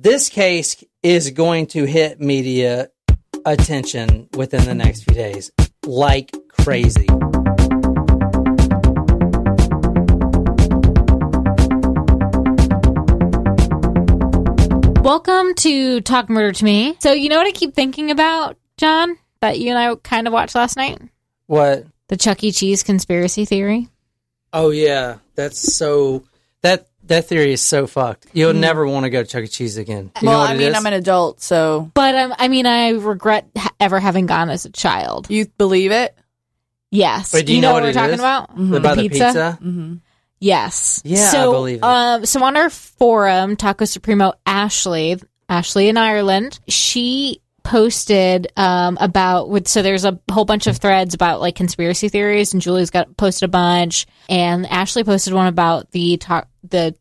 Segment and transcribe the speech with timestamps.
[0.00, 2.88] this case is going to hit media
[3.44, 5.50] attention within the next few days
[5.84, 7.06] like crazy.
[15.02, 16.96] Welcome to Talk Murder to Me.
[17.00, 20.32] So, you know what I keep thinking about, John, that you and I kind of
[20.32, 21.00] watched last night?
[21.46, 21.86] What?
[22.06, 22.52] The Chuck E.
[22.52, 23.88] Cheese conspiracy theory.
[24.52, 26.22] Oh yeah, that's so
[26.62, 28.26] that that theory is so fucked.
[28.32, 29.48] You'll never want to go to Chuck E.
[29.48, 30.10] Cheese again.
[30.20, 30.76] You know well, what I mean, is?
[30.76, 34.64] I'm an adult, so But um, I mean, I regret ha- ever having gone as
[34.64, 35.30] a child.
[35.30, 36.16] you believe it?
[36.90, 37.34] Yes.
[37.34, 38.20] Wait, do you know, know what what we're talking is?
[38.20, 38.50] about?
[38.76, 39.58] about the pizza.
[39.60, 39.94] Mm-hmm.
[40.40, 41.02] Yes.
[41.04, 41.84] Yeah, I so, believe it.
[41.84, 49.50] Um, so on our forum, Taco Supremo Ashley, Ashley in Ireland, she posted um about
[49.50, 53.14] with so there's a whole bunch of threads about like conspiracy theories and Julie's got
[53.18, 56.94] posted a bunch and Ashley posted one about the talk the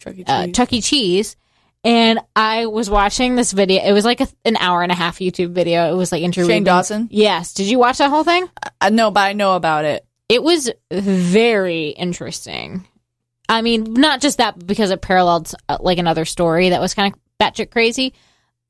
[0.00, 0.24] Chuck E.
[0.26, 0.56] uh, Cheese.
[0.56, 0.80] Chuck E.
[0.80, 1.36] Cheese.
[1.86, 3.82] And I was watching this video.
[3.84, 5.92] It was like a, an hour and a half YouTube video.
[5.92, 6.56] It was like interweaving.
[6.56, 7.08] Shane Dawson.
[7.10, 7.52] Yes.
[7.52, 8.48] Did you watch that whole thing?
[8.80, 10.06] I know, but I know about it.
[10.30, 12.86] It was very interesting.
[13.50, 17.12] I mean, not just that, because it paralleled uh, like another story that was kind
[17.12, 18.14] of batshit crazy.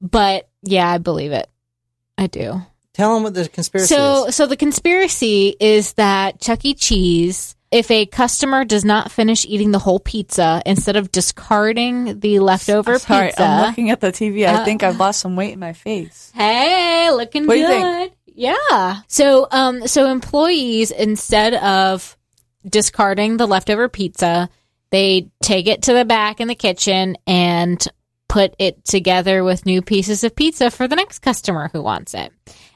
[0.00, 1.48] But yeah, I believe it.
[2.18, 2.62] I do.
[2.94, 4.34] Tell them what the conspiracy So, is.
[4.36, 6.74] so the conspiracy is that Chuck E.
[6.74, 12.38] Cheese, if a customer does not finish eating the whole pizza, instead of discarding the
[12.38, 14.46] leftover Sorry, pizza, I'm looking at the TV.
[14.46, 16.30] I Uh, think I've lost some weight in my face.
[16.36, 18.12] Hey, looking What good.
[18.36, 18.98] Yeah.
[19.08, 22.16] So, um, so employees instead of
[22.68, 24.48] discarding the leftover pizza,
[24.90, 27.84] they take it to the back in the kitchen and
[28.28, 32.32] put it together with new pieces of pizza for the next customer who wants it.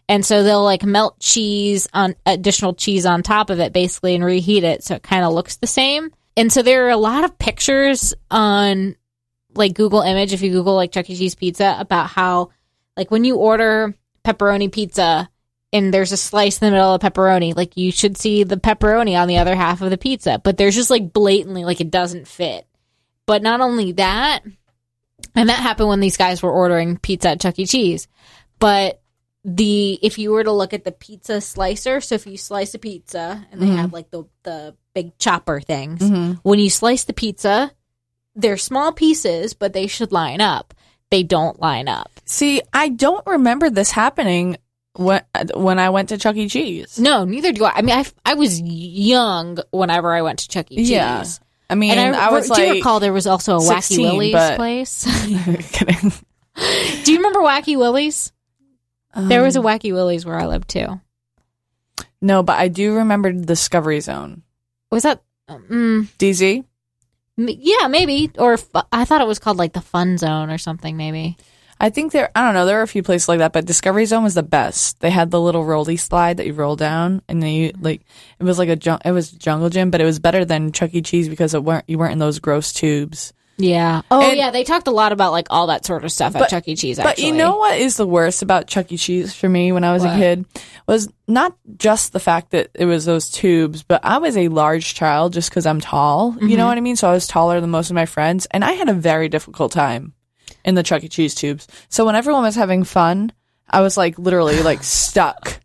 [0.08, 4.24] And so they'll like melt cheese on additional cheese on top of it basically and
[4.24, 6.10] reheat it so it kind of looks the same.
[6.36, 8.96] And so there are a lot of pictures on
[9.54, 11.16] like Google image if you Google like Chuck E.
[11.16, 12.50] Cheese pizza about how
[12.96, 15.28] like when you order pepperoni pizza
[15.72, 19.20] and there's a slice in the middle of pepperoni, like you should see the pepperoni
[19.20, 22.26] on the other half of the pizza, but there's just like blatantly like it doesn't
[22.26, 22.66] fit.
[23.26, 24.40] But not only that,
[25.34, 27.66] and that happened when these guys were ordering pizza at Chuck E.
[27.66, 28.08] Cheese,
[28.58, 29.02] but
[29.44, 32.78] the if you were to look at the pizza slicer, so if you slice a
[32.78, 33.76] pizza and they mm-hmm.
[33.76, 36.32] have like the the big chopper things, mm-hmm.
[36.42, 37.72] when you slice the pizza,
[38.34, 40.74] they're small pieces, but they should line up.
[41.10, 42.10] They don't line up.
[42.26, 44.58] See, I don't remember this happening
[44.94, 45.22] when
[45.54, 46.48] when I went to Chuck E.
[46.48, 46.98] Cheese.
[46.98, 47.74] No, neither do I.
[47.76, 50.76] I mean, I, I was young whenever I went to Chuck E.
[50.76, 50.90] Cheese.
[50.90, 51.24] Yeah.
[51.70, 53.82] I mean, And I, I, was do like, you recall there was also a Wacky
[53.82, 55.04] 16, Willie's but- place?
[55.72, 56.12] kidding.
[57.04, 58.32] do you remember Wacky Willie's?
[59.16, 61.00] There Um, was a Wacky Willie's where I lived too.
[62.20, 64.42] no, but I do remember Discovery Zone.
[64.90, 65.22] Was that?
[65.48, 66.64] Mm, DZ.
[67.38, 68.30] m- yeah, maybe.
[68.38, 70.96] Or fu- I thought it was called like the Fun Zone or something.
[70.96, 71.36] Maybe.
[71.80, 72.30] I think there.
[72.34, 72.66] I don't know.
[72.66, 74.98] There are a few places like that, but Discovery Zone was the best.
[75.00, 78.02] They had the little rolly slide that you roll down, and then you like
[78.40, 80.90] it was like a jun- it was jungle gym, but it was better than Chuck
[80.92, 81.00] E.
[81.02, 83.32] Cheese because it weren't you weren't in those gross tubes.
[83.60, 84.02] Yeah.
[84.10, 86.48] Oh And- yeah, they talked a lot about like all that sort of stuff at
[86.48, 86.76] Chuck E.
[86.76, 86.98] Cheese.
[86.98, 88.96] But you know what is the worst about Chuck E.
[88.96, 90.14] Cheese for me when I was What?
[90.14, 90.44] a kid
[90.86, 94.94] was not just the fact that it was those tubes, but I was a large
[94.94, 96.34] child just because I'm tall.
[96.40, 96.56] You Mm-hmm.
[96.56, 96.96] know what I mean?
[96.96, 99.72] So I was taller than most of my friends, and I had a very difficult
[99.72, 100.12] time
[100.64, 101.08] in the Chuck E.
[101.08, 101.66] Cheese tubes.
[101.88, 103.32] So when everyone was having fun,
[103.68, 105.60] I was like literally like stuck.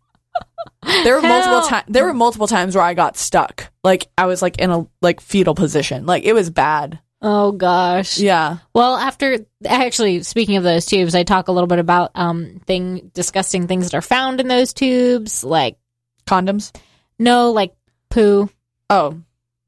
[1.04, 1.84] There were multiple times.
[1.88, 3.70] There were multiple times where I got stuck.
[3.82, 6.04] Like I was like in a like fetal position.
[6.06, 6.98] Like it was bad.
[7.26, 8.18] Oh gosh.
[8.18, 8.58] Yeah.
[8.74, 13.10] Well, after actually speaking of those tubes, I talk a little bit about um thing
[13.14, 15.78] disgusting things that are found in those tubes, like
[16.26, 16.70] Condoms.
[17.18, 17.74] no, like
[18.10, 18.50] poo
[18.90, 19.18] Oh,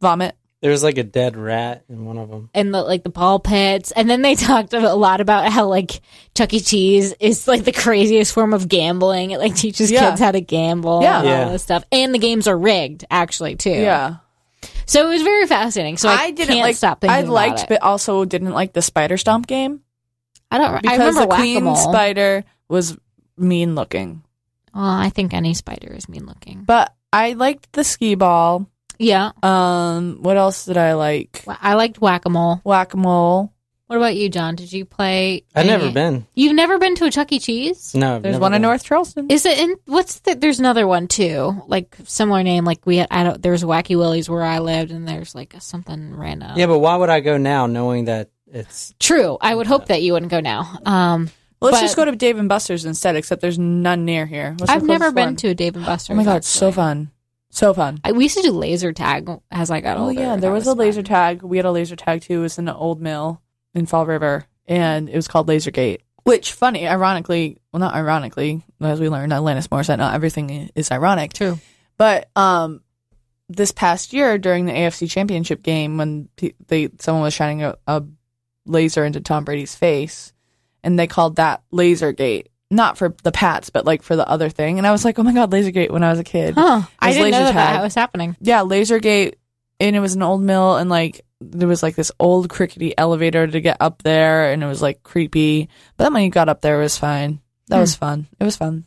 [0.03, 0.37] vomit.
[0.61, 2.51] There's like a dead rat in one of them.
[2.53, 6.01] and the like the ball pits, and then they talked a lot about how like
[6.35, 6.61] Chuck E.
[6.61, 9.31] Cheese is like the craziest form of gambling.
[9.31, 10.11] It like teaches Yeah.
[10.11, 11.21] kids how to gamble, Yeah.
[11.21, 11.49] and all Yeah.
[11.53, 13.71] this stuff, and the games are rigged actually too.
[13.71, 14.17] Yeah.
[14.87, 15.97] So it was very fascinating.
[15.97, 16.77] So I, didn't can't like.
[16.77, 19.81] stop thinking I liked, but also didn't like the spider stomp game
[20.51, 20.75] I don't.
[20.75, 21.93] I because remember the queen whack-a-mole.
[21.93, 22.97] spider was
[23.37, 24.23] mean looking.
[24.75, 26.63] Well, I think any spider is mean looking.
[26.65, 28.69] But I liked the skee ball.
[28.99, 31.45] Yeah, Um, what else did I like?
[31.47, 32.61] I liked whack a mole.
[32.65, 33.53] Whack a mole.
[33.89, 34.57] What about you, John?
[34.57, 35.45] Did you play?
[35.55, 36.27] I've any- never been.
[36.35, 37.39] You've never been to a Chuck E.
[37.39, 37.95] Cheese?
[37.95, 38.69] No, I've There's never one in been.
[38.69, 39.31] North Charleston.
[39.31, 40.35] Is it in what's the?
[40.35, 42.65] There's another one too, like similar name.
[42.65, 43.41] Like we had, I don't.
[43.41, 46.59] There's Wacky Willie's where I lived, and there's like a, something random.
[46.59, 49.39] Yeah, but why would I go now, knowing that it's True.
[49.41, 50.79] I would hope that you wouldn't go now.
[50.85, 51.31] Um,
[51.61, 53.15] Well, let's but- just go to Dave and Buster's instead.
[53.15, 54.57] Except there's none near here.
[54.59, 55.37] What's the I've never closest been one?
[55.37, 56.15] to a Dave and Buster's.
[56.15, 56.75] Oh my god, it's so actually.
[56.77, 57.11] fun,
[57.51, 58.01] so fun.
[58.03, 60.13] I, we used to do laser tag as I got Oh older.
[60.21, 61.43] yeah, there that was, a laser tag.
[61.45, 62.41] We had a laser tag too.
[62.41, 63.43] It was in the old mill
[63.77, 64.45] in Fall River.
[64.67, 66.01] and it was called Lasergate.
[66.25, 71.33] Which, funny, ironically, well, not ironically, as we learned, Alanis Morissette, not everything is ironic.
[71.35, 71.61] True.
[71.99, 72.81] But um,
[73.49, 76.29] this past year during the AFC Championship game, when
[76.67, 78.03] they someone was shining a, a
[78.65, 80.33] laser into Tom Brady's face,
[80.83, 84.79] and they called that Lasergate, not for the Pats, but like for the other thing.
[84.79, 85.91] And I was like, oh my god, Lasergate!
[85.93, 86.83] When I was a kid, Huh.
[86.85, 88.37] It I didn't know that, that was happening.
[88.41, 89.35] yeah, Lasergate,
[89.79, 93.47] and it was an old mill, and like there was like this old crickety elevator
[93.47, 95.69] to get up there, and it was like creepy.
[95.97, 97.41] But then when you got up there, it was fine.
[97.69, 98.01] That was hmm.
[98.01, 98.27] fun.
[98.39, 98.85] It was fun.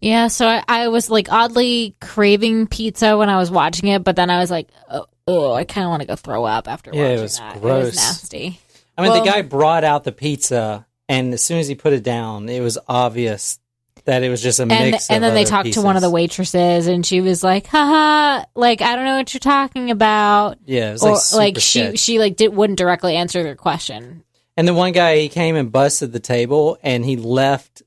[0.00, 4.16] Yeah, so I, I was like oddly craving pizza when I was watching it, but
[4.16, 6.90] then I was like, oh, oh I kind of want to go throw up after
[6.92, 7.56] Yeah, it watching was that.
[7.56, 7.84] It gross.
[7.86, 8.60] was nasty.
[8.98, 11.94] I mean, Well- the guy brought out the pizza, and as soon as he put
[11.94, 13.58] it down, it was obvious
[14.04, 15.08] that it was just a And mix.
[15.08, 17.66] and of then they other talked to one of the waitresses, and she was like,
[17.66, 20.58] haha, like I don't know what you're talking about.
[20.66, 21.98] Yeah, it was Or like, like, she sketch.
[21.98, 24.24] she like did wouldn't directly answer their question.
[24.56, 27.82] And the one guy, he came and busted the table, and he left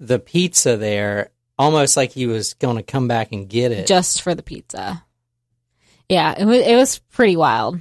[0.00, 3.86] the pizza there, almost like he was going to come back and get it.
[3.86, 5.04] just for the pizza.
[6.08, 7.80] Yeah, it was it was pretty wild.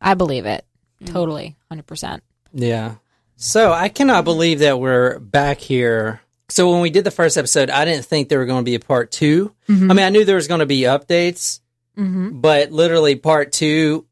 [0.00, 0.64] I believe it
[1.00, 1.06] hmm.
[1.06, 2.22] totally, hundred percent.
[2.52, 2.96] Yeah.
[3.36, 6.20] So I cannot believe that we're back here.
[6.50, 8.74] So when we did the first episode, I didn't think there were going to be
[8.74, 11.60] a part 2 I mean, I knew there was going to be updates,
[11.98, 12.40] Mm-hmm.
[12.40, 14.06] but literally part two.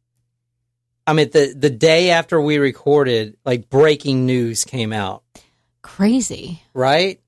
[1.06, 5.22] I mean, the the day after we recorded, like breaking news came out,
[5.82, 6.60] Crazy.
[6.74, 7.20] right?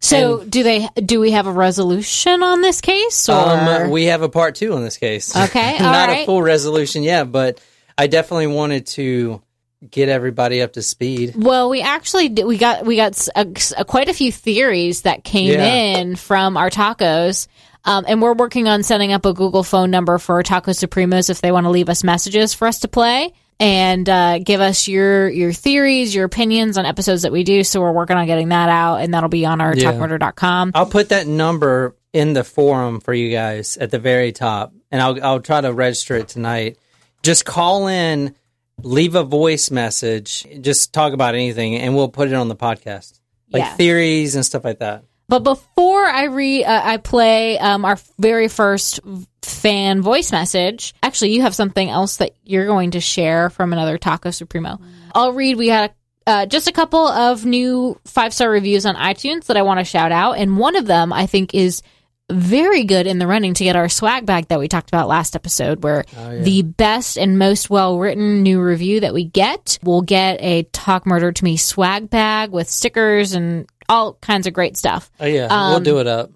[0.00, 0.88] So And- do they?
[0.96, 3.28] Do we have a resolution on this case?
[3.28, 5.36] Or Um, we have a part two on this case.
[5.36, 7.60] Okay, all not a full resolution yet, but
[7.98, 9.42] I definitely wanted to
[9.90, 11.34] get everybody up to speed.
[11.36, 13.46] well, we actually did, we got we got a,
[13.76, 15.64] a- quite a few theories that came Yeah.
[15.98, 17.46] in from our tacos.
[17.84, 21.40] Um, and we're working on setting up a Google phone number for Taco Supremos if
[21.40, 25.28] they want to leave us messages for us to play and uh, give us your
[25.28, 27.62] your theories, your opinions on episodes that we do.
[27.62, 29.92] So we're working on getting that out, and that'll be on our Yeah.
[29.92, 30.72] talkmurder.com.
[30.74, 35.00] I'll put that number in the forum for you guys at the very top, and
[35.00, 36.78] I'll I'll try to register it tonight.
[37.22, 38.34] Just call in,
[38.82, 43.20] leave a voice message, just talk about anything, and we'll put it on the podcast,
[43.52, 43.74] like Yeah.
[43.74, 45.04] theories and stuff like that.
[45.28, 49.00] But before I re uh, I play um, our very first
[49.42, 50.94] fan voice message.
[51.02, 54.78] Actually, you have something else that you're going to share from another Taco Supremo.
[55.14, 55.56] I'll read.
[55.56, 55.92] We had
[56.28, 59.84] uh, just a couple of new five star reviews on iTunes that I want to
[59.84, 61.82] shout out, and one of them I think is
[62.30, 65.36] very good in the running to get our swag bag that we talked about last
[65.36, 66.04] episode, where
[66.44, 71.06] the best and most well written new review that we get will get a Talk
[71.06, 75.10] Murder to Me swag bag with stickers and all kinds of great stuff.
[75.20, 76.30] Oh yeah, Um, we'll do it up.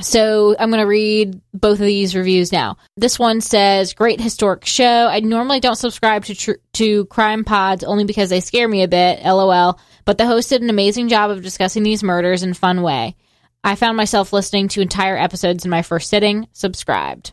[0.00, 2.78] So I'm going to read both of these reviews now.
[2.96, 5.06] This one says, "Great historic show.
[5.06, 8.88] I normally don't subscribe to tr- to crime pods only because they scare me a
[8.88, 9.22] bit.
[9.22, 9.78] LOL.
[10.04, 13.14] But the host did an amazing job of discussing these murders in a fun way.
[13.66, 16.46] I found myself listening to entire episodes in my first sitting.
[16.52, 17.32] Subscribed.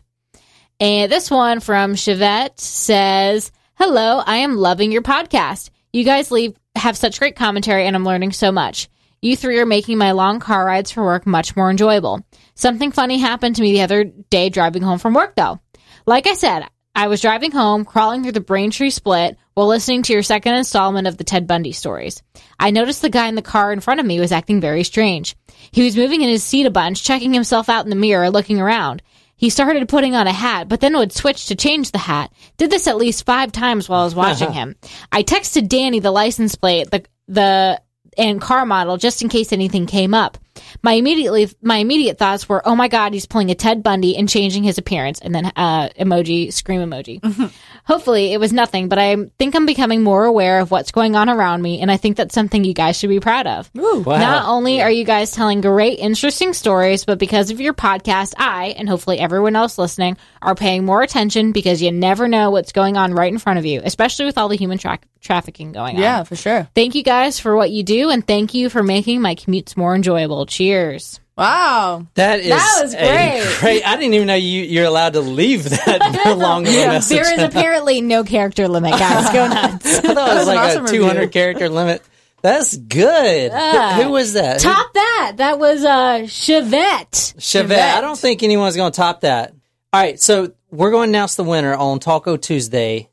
[0.80, 5.68] And this one from Chevette says, Hello, I am loving your podcast.
[5.92, 8.88] You guys leave have such great commentary and I'm learning so much.
[9.20, 12.24] You three are making my long car rides for work much more enjoyable.
[12.54, 15.60] Something funny happened to me the other day driving home from work though.
[16.06, 16.64] Like I said,
[16.94, 21.06] I was driving home, crawling through the Braintree split while listening to your second installment
[21.06, 22.22] of the Ted Bundy stories.
[22.58, 25.36] I noticed the guy in the car in front of me was acting very strange.
[25.70, 28.60] He was moving in his seat a bunch, checking himself out in the mirror, looking
[28.60, 29.02] around.
[29.36, 32.32] He started putting on a hat, but then would switch to change the hat.
[32.58, 34.76] Did this at least five times while I was watching him.
[35.10, 37.80] I texted Danny the license plate, the the
[38.18, 40.38] and car model just in case anything came up.
[40.82, 44.28] My immediately my immediate thoughts were, "Oh my god, he's pulling a Ted Bundy and
[44.28, 47.52] changing his appearance." And then uh emoji scream emoji.
[47.84, 51.28] Hopefully, it was nothing, but I think I'm becoming more aware of what's going on
[51.28, 53.70] around me, and I think that's something you guys should be proud of.
[53.74, 54.18] Wow.
[54.18, 58.74] Not only are you guys telling great, interesting stories, but because of your podcast, I,
[58.76, 62.96] and hopefully everyone else listening, are paying more attention because you never know what's going
[62.96, 66.02] on right in front of you, especially with all the human tra- trafficking going on.
[66.02, 66.68] Yeah, for sure.
[66.74, 69.94] Thank you guys for what you do, and thank you for making my commutes more
[69.94, 70.41] enjoyable.
[70.46, 71.20] Cheers.
[71.36, 72.06] Wow.
[72.14, 73.56] That is That was great.
[73.60, 73.86] great.
[73.88, 77.16] I didn't even know you you're allowed to leave that long of a message.
[77.18, 79.32] There is apparently no character limit, guys.
[79.32, 79.86] Go nuts.
[79.98, 81.30] I thought was was like awesome a 200 review.
[81.30, 82.02] character limit.
[82.42, 83.50] That's good.
[83.52, 84.60] Who, who was that?
[84.62, 85.32] Who- Top that.
[85.36, 87.34] That was uh Chevette.
[87.38, 87.94] Chevette.
[87.94, 89.54] I don't think anyone's going to top that.
[89.94, 93.08] All right, so we're going to announce the winner on Taco Tuesday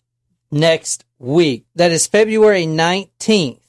[0.52, 1.66] next week.
[1.76, 3.60] That is February 19th.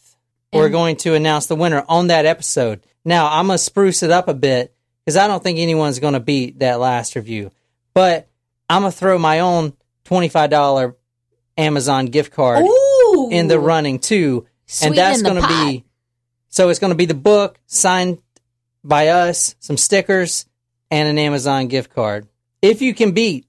[0.53, 2.81] We're going to announce the winner on that episode.
[3.05, 6.15] Now, I'm going to spruce it up a bit because I don't think anyone's going
[6.15, 7.51] to beat that last review.
[7.95, 8.29] But
[8.69, 10.95] I'm going to throw my own $25
[11.57, 13.29] Amazon gift card Ooh.
[13.31, 14.47] in the running too.
[14.83, 15.85] and that's going to be
[16.51, 18.19] so it's going to be the book signed
[18.83, 20.47] by us, some stickers,
[20.91, 22.27] and an Amazon gift card.
[22.61, 23.47] If you can beat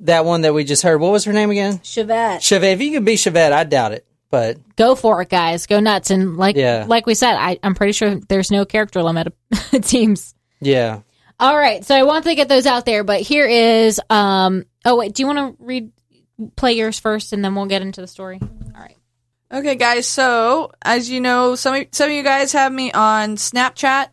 [0.00, 1.78] that one that we just heard, what was her name again?
[1.78, 2.38] Chevette.
[2.38, 2.72] Chevette.
[2.72, 5.66] If you can beat Chevette, I doubt it, but Go for it, guys.
[5.66, 6.10] Go nuts.
[6.10, 6.84] And like Yeah.
[6.88, 9.34] like we said, I, I'm pretty sure there's no character limit.
[9.72, 10.34] It seems.
[10.60, 11.00] yeah.
[11.38, 14.96] All right, so I want to get those out there, but here is um oh
[14.96, 15.90] wait, do you want to read
[16.56, 18.38] play yours first and then we'll get into the story?
[18.42, 18.96] All right.
[19.52, 20.06] Okay, guys.
[20.06, 24.08] So, as you know, some of, some of you guys have me on Snapchat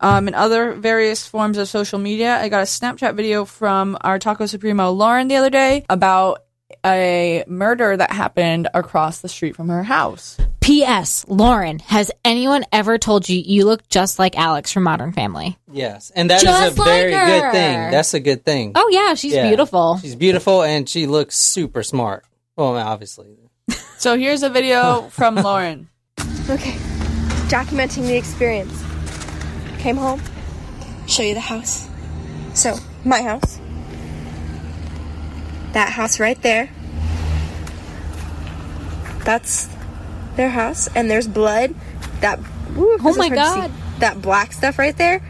[0.00, 2.36] um, and other various forms of social media.
[2.38, 6.43] I got a Snapchat video from our Taco Supremo Lauren the other day about
[6.84, 10.36] a murder that happened across the street from her house.
[10.60, 15.58] PS, Lauren, has anyone ever told you you look just like Alex from Modern Family?
[15.70, 16.10] Yes.
[16.14, 17.26] And that is Just a like very her.
[17.26, 17.90] good thing.
[17.90, 18.72] That's a good thing.
[18.74, 19.46] Oh yeah, she's Yeah.
[19.48, 19.98] beautiful.
[19.98, 22.24] She's beautiful and she looks super smart.
[22.56, 23.26] Well, obviously.
[23.98, 25.88] So, here's a video from Lauren.
[26.48, 26.72] Okay,
[27.48, 28.82] documenting the experience.
[29.78, 30.22] Came home,
[31.06, 31.88] show you the house.
[32.54, 33.58] So, my house.
[35.74, 36.70] That house right there.
[39.24, 39.68] That's
[40.36, 41.74] their house, and there's blood.
[42.20, 42.38] That
[42.74, 43.60] woo, oh is my hard to see.
[43.60, 43.72] God.
[43.98, 45.20] That black stuff right there,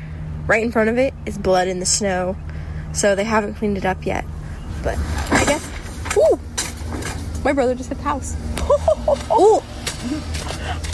[0.46, 2.36] right in front of it, is blood in the snow.
[2.92, 4.24] So they haven't cleaned it up yet.
[4.82, 4.98] But
[5.30, 5.66] I guess.
[6.16, 6.38] Ooh,
[7.42, 8.36] my brother just hit the house.
[9.32, 9.62] Ooh.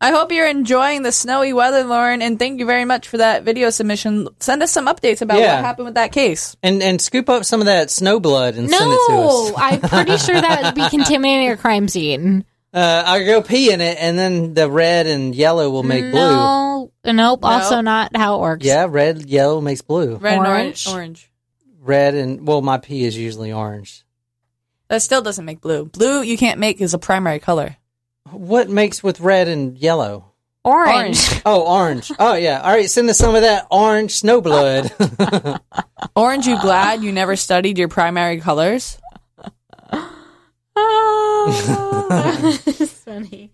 [0.00, 3.42] I hope you're enjoying the snowy weather, Lauren, and thank you very much for that
[3.42, 4.28] video submission.
[4.38, 5.56] Send us some updates about Yeah.
[5.56, 6.56] what happened with that case.
[6.62, 9.54] And and scoop up some of that snow blood and send it to No.
[9.56, 12.44] I'm pretty sure that would be contaminating a crime scene.
[12.72, 16.20] Uh, I'll go pee in it, and then the red and yellow will make blue.
[16.20, 17.40] No, nope.
[17.42, 18.64] Also, not how it works.
[18.66, 20.16] Yeah, red, yellow makes blue.
[20.16, 20.86] Red Orange?
[20.86, 20.94] and orange.
[20.94, 21.30] Orange.
[21.80, 24.04] Red and well, my pee is usually orange.
[24.88, 25.86] That still doesn't make blue.
[25.86, 27.77] Blue you can't make is a primary color.
[28.32, 30.32] What makes with red and yellow?
[30.64, 31.18] Orange.
[31.46, 32.10] Oh, orange.
[32.18, 32.60] Oh yeah.
[32.60, 34.90] All right, send us some of that orange snow blood.
[36.16, 38.98] Orange, you glad you never studied your primary colors?
[41.58, 43.52] That's funny.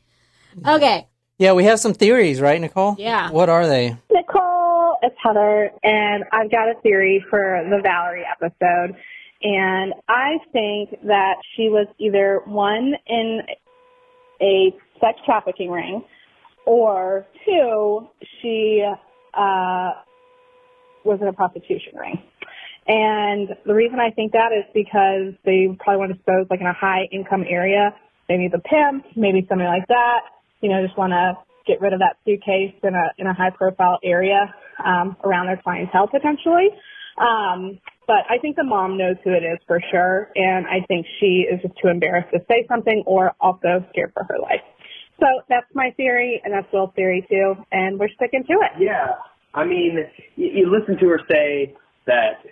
[0.66, 1.06] Okay.
[1.38, 2.96] yeah, we have some theories, right, Nicole?
[2.98, 3.30] Yeah.
[3.30, 3.96] What are they?
[4.10, 8.96] Nicole, it's Heather, and I've got a theory for the Valerie episode.
[9.42, 13.42] And I think that she was either one in
[14.40, 16.02] a sex trafficking ring,
[16.66, 18.08] or two,
[18.40, 18.84] she
[19.34, 19.90] uh,
[21.04, 22.22] was in a prostitution ring.
[22.86, 26.66] And the reason I think that is because they probably want to expose like in
[26.66, 27.94] a high income area,
[28.28, 30.20] maybe the pimp, maybe something like that.
[30.60, 31.36] You know, just want to
[31.66, 35.60] get rid of that suitcase in a in a high profile area um, around their
[35.62, 36.68] clientele potentially.
[37.16, 41.06] Um, but I think the mom knows who it is for sure, and I think
[41.20, 44.60] she is just too embarrassed to say something, or also scared for her life.
[45.20, 48.72] So that's my theory, and that's Will's theory too, and we're sticking to it.
[48.80, 49.14] Yeah,
[49.54, 49.98] I mean,
[50.36, 51.74] you, you listen to her say
[52.06, 52.42] that,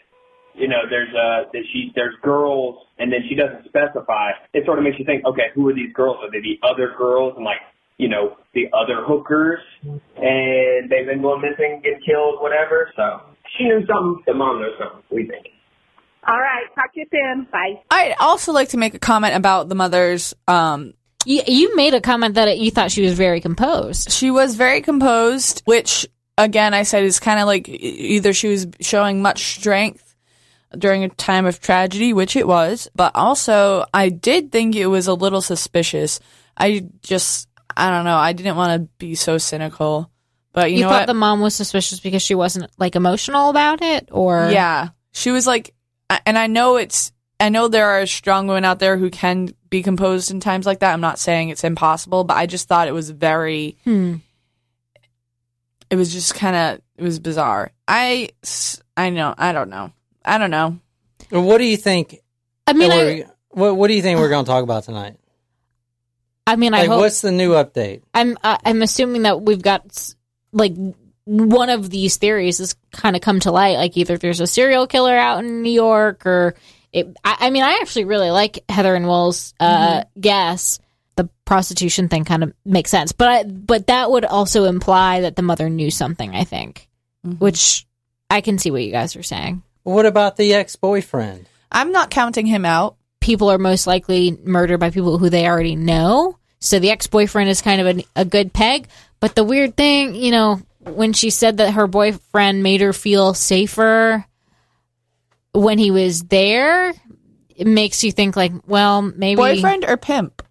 [0.54, 4.30] you know, there's uh that she there's girls, and then she doesn't specify.
[4.54, 6.18] It sort of makes you think, okay, who are these girls?
[6.23, 7.61] Are they the other girls, and like,
[7.99, 12.90] you know, the other hookers, and they've been going missing, get killed, whatever.
[12.94, 14.23] So she knew something.
[14.26, 15.02] The mom knows something.
[15.11, 15.47] We think.
[16.26, 17.47] All right, talk to you soon.
[17.50, 17.82] Bye.
[17.90, 20.35] I'd also like to make a comment about the mother's.
[20.47, 20.94] Um,
[21.26, 24.11] You, you made a comment that you thought she was very composed.
[24.12, 26.06] she was very composed, which
[26.38, 30.14] again I said is kind of like either she was showing much strength
[30.78, 35.09] during a time of tragedy, which it was, but also I did think it was
[35.09, 36.21] a little suspicious.
[36.56, 38.16] I just I don't know.
[38.16, 40.09] I didn't want to be so cynical,
[40.52, 41.06] but you, You, know thought what?
[41.06, 44.88] the mom was suspicious because she wasn't like emotional about it, or Yeah.
[45.12, 45.75] She was like,
[46.26, 49.82] and I know it's, I know there are strong women out there who can be
[49.82, 50.92] composed in times like that.
[50.92, 54.16] I'm not saying it's impossible, but I just thought it was very, Hmm.
[55.90, 57.73] it was just kind of, it was bizarre.
[57.88, 59.92] I, s- I know, I don't know.
[60.25, 60.78] I don't know.
[61.30, 62.18] What do you think?
[62.66, 65.16] I mean, I, what What do you think we're going to talk about tonight?
[66.47, 68.02] I mean, I hope what's the new update?
[68.14, 70.14] I'm uh, I'm assuming that we've got s-
[70.52, 70.75] like
[71.25, 73.76] one of these theories has kind of come to light.
[73.76, 76.54] Like either there's a serial killer out in New York, or
[76.92, 77.14] it.
[77.25, 80.78] I, I mean, I actually really like Heather and Will's uh, guess.
[81.16, 85.37] The prostitution thing kind of makes sense, but I, but that would also imply that
[85.37, 86.35] the mother knew something.
[86.35, 86.88] I think,
[87.38, 87.87] which
[88.30, 89.62] I can see what you guys are saying.
[89.82, 91.47] What about the ex boyfriend?
[91.71, 92.97] I'm not counting him out.
[93.21, 96.38] People are most likely murdered by people who they already know.
[96.61, 98.88] So the ex boyfriend is kind of a, a good peg.
[99.22, 103.34] But the weird thing, you know, when she said that her boyfriend made her feel
[103.34, 104.26] safer
[105.52, 106.92] when he was there,
[107.54, 110.42] it makes you think like, well, maybe Boyfriend or pimp?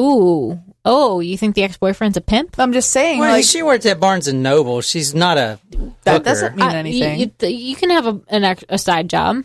[0.00, 0.58] Ooh.
[0.86, 2.58] Oh, you think the ex boyfriend's a pimp?
[2.58, 4.80] I'm just saying, Well, like she worked at Barnes and Noble.
[4.80, 5.58] She's not a
[6.04, 6.24] that hooker.
[6.24, 7.20] doesn't mean I- anything.
[7.20, 9.44] You, you, you can have a, an ex, a side job.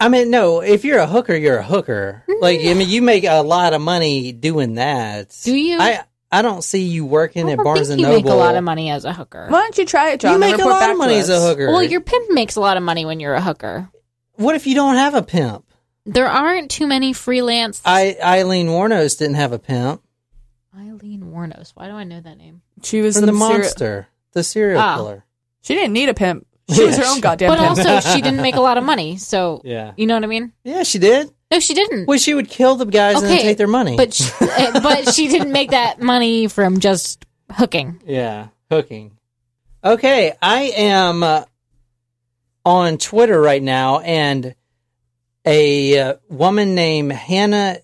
[0.00, 0.62] I mean, no.
[0.62, 2.24] If you're a hooker, you're a hooker.
[2.40, 5.36] Like, I mean, you make a lot of money doing that.
[5.44, 5.78] Do you?
[5.78, 8.22] I I don't see you working at don't Barnes think and you Noble.
[8.22, 9.46] make a lot of money as a hooker.
[9.48, 10.30] Why don't you try it, John?
[10.32, 11.42] You and make a report lot back of to money as a us?
[11.48, 11.68] hooker.
[11.68, 13.88] Well, your pimp makes a lot of money when you're a hooker.
[14.36, 15.64] what if you don't have a pimp?
[16.04, 17.80] There aren't too many freelance.
[17.84, 20.02] I Aileen Wuornos didn't have a pimp
[20.76, 21.70] Aileen Wuornos.
[21.74, 22.62] Why do I know that name?
[22.82, 24.96] She was from the, serial- monster, the serial Ah.
[24.96, 25.24] killer.
[25.62, 26.46] She didn't need a pimp.
[26.72, 27.78] She was Yeah, her own she- goddamn But pimp.
[27.88, 29.16] also, she didn't make a lot of money.
[29.16, 30.52] So, Yeah, you know what I mean?
[30.64, 31.30] yeah, she did.
[31.50, 32.06] No, she didn't.
[32.06, 33.96] Well, she would kill the guys and then take their money.
[33.96, 38.02] But she, uh, but she didn't make that money from just hooking.
[38.04, 39.16] Yeah, hooking.
[39.82, 41.44] Okay, I am uh,
[42.66, 44.54] on Twitter right now, and
[45.46, 47.78] a uh, woman named Hannah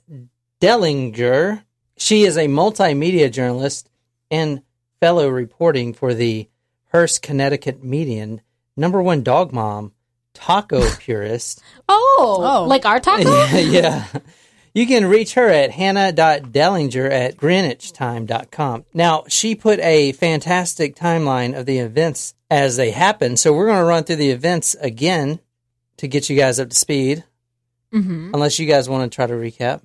[0.61, 1.63] Dellinger.
[1.97, 3.89] She is a multimedia journalist
[4.31, 4.61] and
[5.01, 6.49] fellow reporting for the
[6.93, 8.43] Hearst, Connecticut Median,
[8.77, 9.93] number one dog mom,
[10.35, 11.63] taco purist.
[11.89, 12.65] Oh, Oh.
[12.69, 13.23] like our taco?
[13.53, 14.05] yeah, yeah.
[14.73, 18.85] You can reach her at hannah.dellinger at greenwichtime.com.
[18.95, 23.37] Now, she put a fantastic timeline of the events as they happen.
[23.37, 25.41] So we're going to run through the events again
[25.99, 27.23] to get you guys up to speed,
[27.93, 29.81] hmm unless you guys want to try to recap.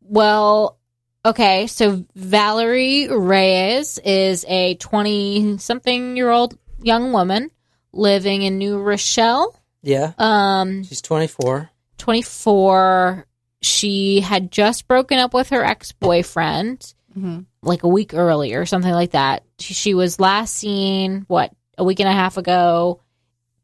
[0.00, 0.78] Well,
[1.24, 1.66] okay.
[1.66, 7.50] So Valerie Reyes is a 20 something year old young woman
[7.92, 9.54] living in New Rochelle.
[9.84, 10.12] Yeah.
[10.18, 11.70] Um, She's 24.
[11.98, 13.26] 24.
[13.62, 17.46] She had just broken up with her ex boyfriend Mhm.
[17.62, 19.44] like a week earlier, something like that.
[19.58, 23.00] She, she was last seen, what, a week and a half ago,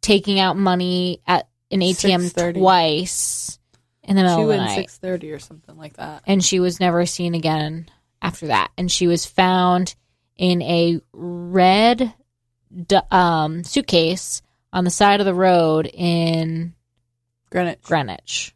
[0.01, 2.61] taking out money at an ATM 6:30.
[2.61, 3.59] twice
[4.03, 4.75] in the middle She of the night.
[4.77, 6.23] six thirty or something like that.
[6.27, 7.87] and she was never seen again
[8.23, 8.71] after that.
[8.79, 9.95] And she was found
[10.37, 12.15] in a red
[13.11, 16.75] um, suitcase on the side of the road in
[17.51, 17.81] Greenwich.
[17.83, 18.55] Greenwich,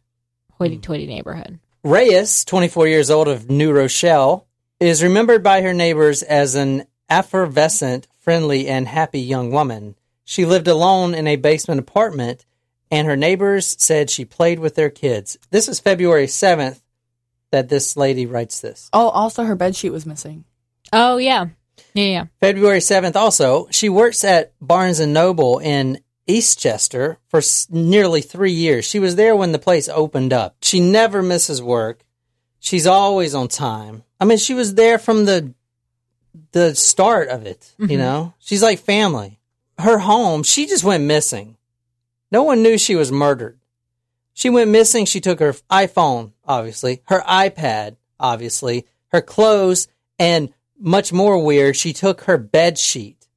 [0.53, 1.11] hoity-toity hmm.
[1.11, 1.59] neighborhood.
[1.83, 4.47] Reyes, 24 years old of New Rochelle,
[4.79, 9.95] is remembered by her neighbors as an effervescent, friendly, and happy young woman.
[10.23, 12.45] She lived alone in a basement apartment,
[12.89, 15.37] and her neighbors said she played with their kids.
[15.51, 16.81] This is February 7th
[17.51, 18.89] that this lady writes this.
[18.91, 20.45] Oh, also her bed sheet was missing.
[20.91, 21.47] Oh yeah,
[21.93, 22.25] yeah, yeah.
[22.41, 28.51] February 7th also, she works at Barnes & Noble in Eastchester for s- nearly three
[28.51, 28.85] years.
[28.85, 30.55] She was there when the place opened up.
[30.61, 32.03] She never misses work.
[32.59, 34.03] She's always on time.
[34.19, 35.53] I mean, she was there from the
[36.51, 38.33] the start of it, you know?
[38.39, 39.39] She's like family.
[39.77, 41.57] Her home, she just went missing.
[42.31, 43.57] No one knew she was murdered.
[44.33, 45.05] She went missing.
[45.05, 49.87] She took her iPhone, obviously, her iPad, obviously, her clothes,
[50.19, 53.27] and much more weird, she took her bed sheet.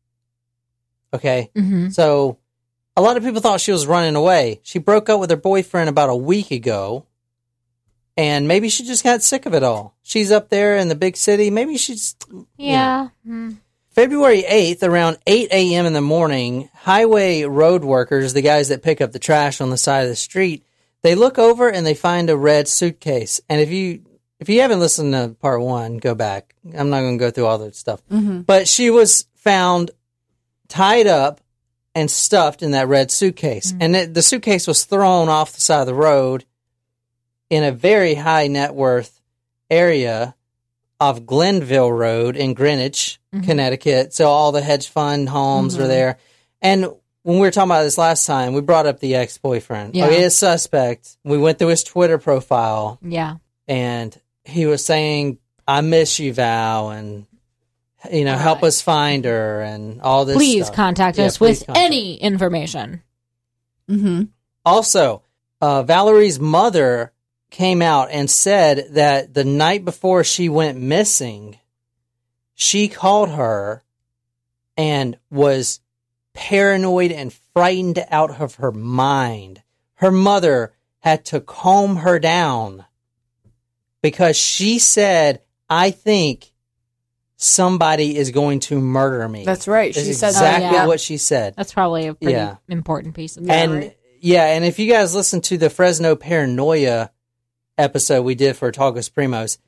[1.14, 1.50] Okay.
[1.54, 2.38] hmm So
[2.98, 4.58] a lot of people thought she was running away.
[4.64, 7.06] She broke up with her boyfriend about a week ago.
[8.16, 9.94] And maybe she just got sick of it all.
[10.02, 11.48] She's up there in the big city.
[11.48, 12.16] Maybe she's
[12.56, 13.10] Yeah.
[13.24, 13.58] Mm.
[13.90, 15.86] February 8th, around 8 a.m.
[15.86, 19.78] in the morning, highway road workers, the guys that pick up the trash on the
[19.78, 20.64] side of the street,
[21.02, 23.40] they look over and they find a red suitcase.
[23.48, 24.02] And if you
[24.40, 26.56] if you haven't listened to part one, go back.
[26.76, 28.02] I'm not going to go through all that stuff.
[28.42, 29.92] But she was found
[30.66, 31.40] tied up
[31.98, 33.72] and stuffed in that red suitcase.
[33.72, 33.82] Mm-hmm.
[33.82, 36.44] And it, the suitcase was thrown off the side of the road
[37.50, 39.20] in a very high net worth
[39.68, 40.36] area
[41.00, 43.44] of Glenville Road in Greenwich, mm-hmm.
[43.44, 44.14] Connecticut.
[44.14, 45.88] So all the hedge fund homes are mm-hmm.
[45.88, 46.18] there.
[46.62, 46.84] And
[47.22, 49.96] when we were talking about this last time, we brought up the ex boyfriend.
[49.96, 50.06] Yeah.
[50.06, 51.16] Oh, his suspect.
[51.24, 53.38] We went through his Twitter profile Yeah.
[53.66, 57.26] and he was saying, I miss you, Val, and
[58.12, 60.36] you know, help us find her and all this.
[60.36, 60.76] Please stuff.
[60.76, 61.84] contact Yeah, us please with contact.
[61.84, 63.02] any information.
[63.88, 64.24] Mm-hmm.
[64.64, 65.22] Also,
[65.60, 67.12] uh, Valerie's mother
[67.50, 71.58] came out and said that the night before she went missing,
[72.54, 73.82] she called her
[74.76, 75.80] and was
[76.34, 79.62] paranoid and frightened out of her mind.
[79.94, 82.84] Her mother had to calm her down
[84.02, 85.40] because she said,
[85.70, 86.52] I think
[87.40, 89.44] somebody is going to murder me.
[89.44, 89.94] That's right.
[89.94, 90.86] She said exactly Oh, yeah.
[90.86, 91.54] what she said.
[91.56, 92.56] That's probably a pretty Yeah.
[92.68, 93.52] important piece of that.
[93.54, 93.96] and memory.
[94.20, 97.10] yeah, and if you guys listen to the Fresno paranoia
[97.78, 99.58] episode we did for Taco Supremos,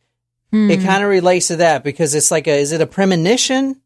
[0.51, 0.69] Hmm.
[0.69, 3.81] it kind of relates to that because it's like a is it a premonition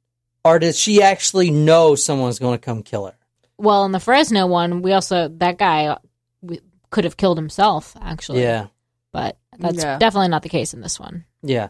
[0.46, 3.14] or does she actually know someone's going to come kill her?
[3.58, 5.96] well, in the Fresno one, we also that guy
[6.40, 8.40] we, could have killed himself actually.
[8.40, 8.68] Yeah,
[9.12, 9.98] but that's Yeah.
[9.98, 11.26] definitely not the case in this one.
[11.42, 11.68] yeah.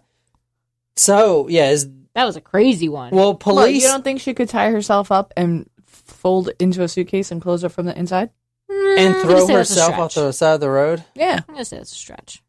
[0.97, 3.11] So yeah, is That was a crazy one.
[3.13, 6.89] well What, police you don't think she could tie herself up and fold into a
[6.89, 8.31] suitcase and close it from the inside?
[8.71, 11.05] Mm, and throw gonna say that's a herself off the side of the road.
[11.15, 11.41] Yeah.
[11.49, 12.43] I'm gonna say it's a stretch.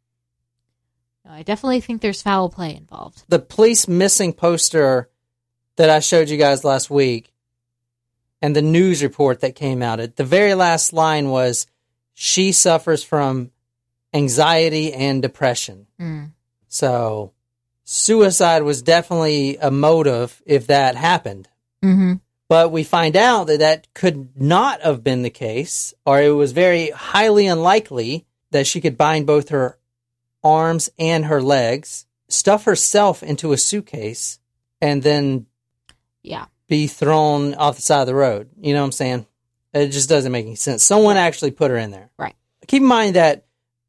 [1.26, 3.24] No, I definitely think there's foul play involved.
[3.28, 5.10] The police missing poster
[5.76, 7.34] that I showed you guys last week
[8.42, 11.66] and the news report that came out, it the very last line was
[12.14, 13.52] she suffers from
[14.14, 15.88] anxiety and depression.
[16.00, 16.32] Mm.
[16.68, 17.34] So
[17.86, 21.48] suicide was definitely a motive if that happened.
[21.84, 22.14] Mm-hmm.
[22.50, 26.52] But we find out that that could not have been the case, or it was
[26.52, 29.78] very highly unlikely that she could bind both her
[30.44, 34.40] arms and her legs, stuff herself into a suitcase,
[34.82, 35.48] and then
[36.22, 36.46] Yeah.
[36.68, 38.50] be thrown off the side of the road.
[38.60, 39.26] You know what I'm saying?
[39.74, 40.84] It just doesn't make any sense.
[40.84, 42.10] Someone actually put her in there.
[42.18, 42.36] Right.
[42.68, 43.46] Keep in mind that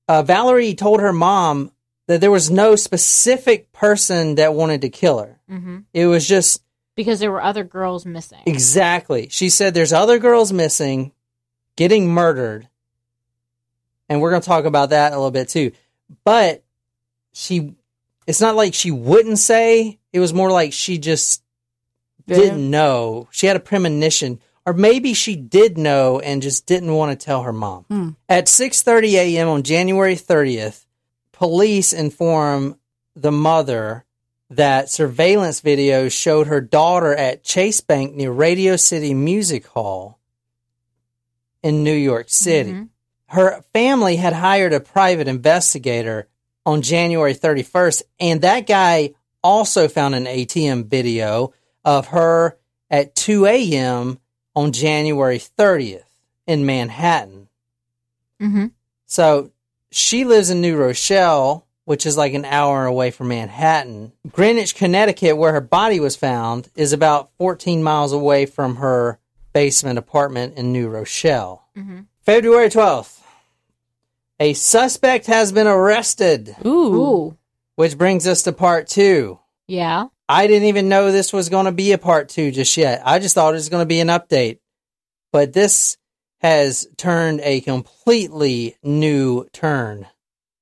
[0.09, 1.73] uh, Valerie told her mom
[2.07, 5.41] that there was no specific person that wanted to kill her.
[5.51, 5.79] Mm-hmm.
[5.93, 6.63] It was just
[6.95, 8.43] Because there were other girls missing.
[8.47, 9.29] Exactly.
[9.31, 11.13] She said there's other girls missing,
[11.77, 12.69] getting murdered.
[14.09, 15.73] And we're going to talk about that a little bit too.
[16.25, 16.63] But
[17.33, 17.75] she,
[18.27, 19.99] it's not like she wouldn't say.
[20.13, 21.43] It was more like she just
[22.27, 23.29] didn't know.
[23.33, 24.41] She had a premonition.
[24.65, 27.85] Or maybe she did know and just didn't want to tell her mom.
[27.85, 28.09] Hmm.
[28.29, 29.49] At 6:30 a.m.
[29.49, 30.86] on January 30th,
[31.37, 32.79] police inform
[33.15, 34.05] the mother
[34.49, 40.19] that surveillance video showed her daughter at Chase Bank near Radio City Music Hall
[41.63, 42.73] in New York City.
[42.73, 42.89] Mhm.
[43.27, 46.29] Her family had hired a private investigator
[46.65, 51.53] on January 31st, and that guy also found an ATM video
[51.85, 52.57] of her
[52.91, 54.19] at 2 a.m.
[54.55, 56.09] on January 30th
[56.47, 57.49] in Manhattan.
[58.41, 58.67] Mm-hmm.
[59.07, 59.51] So
[59.97, 64.13] she lives in New Rochelle, which is like an hour away from Manhattan.
[64.31, 69.19] Greenwich, Connecticut, where her body was found, is about 14 miles away from her
[69.55, 71.67] basement apartment in New Rochelle.
[71.77, 72.01] Mm-hmm.
[72.21, 73.21] February 12th,
[74.39, 76.95] a suspect has been arrested, Ooh.
[76.95, 77.39] Ooh.
[77.77, 79.39] which brings us to part two.
[79.67, 80.09] Yeah.
[80.29, 83.01] I didn't even know this was going to be a part two just yet.
[83.05, 84.59] I just thought it was going to be an update.
[85.33, 85.97] But this
[86.47, 90.07] has turned a completely new turn.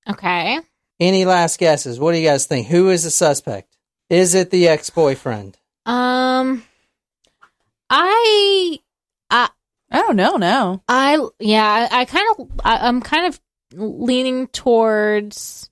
[0.09, 0.59] Okay.
[0.99, 2.01] Any last guesses?
[2.01, 2.69] What do you guys think?
[2.69, 3.77] Who is the suspect?
[4.09, 5.59] Is it the ex boyfriend?
[5.85, 6.65] Um,
[7.91, 8.79] I,
[9.31, 9.51] I
[9.91, 10.83] I don't know now.
[10.89, 13.41] I, yeah, I, I kind of, I, I'm kind of
[13.75, 15.69] leaning towards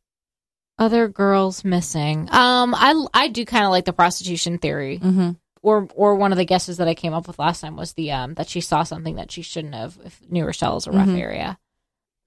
[0.79, 2.29] other girls missing.
[2.31, 5.31] Um, I, I do kind of like the prostitution theory, Mm-hmm.
[5.63, 8.11] Or, or one of the guesses that I came up with last time was the
[8.13, 9.97] um that she saw something that she shouldn't have.
[10.05, 11.21] If New Rochelle is a rough Mhm.
[11.21, 11.59] area,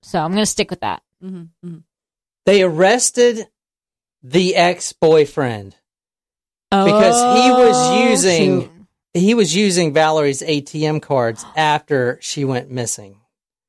[0.01, 1.03] so I'm gonna stick with that.
[1.23, 1.67] Mm-hmm.
[1.67, 1.77] Mm-hmm.
[2.45, 3.47] They arrested
[4.23, 5.75] the ex boyfriend
[6.71, 13.21] because he was using he was using Valerie's ATM cards after she went missing.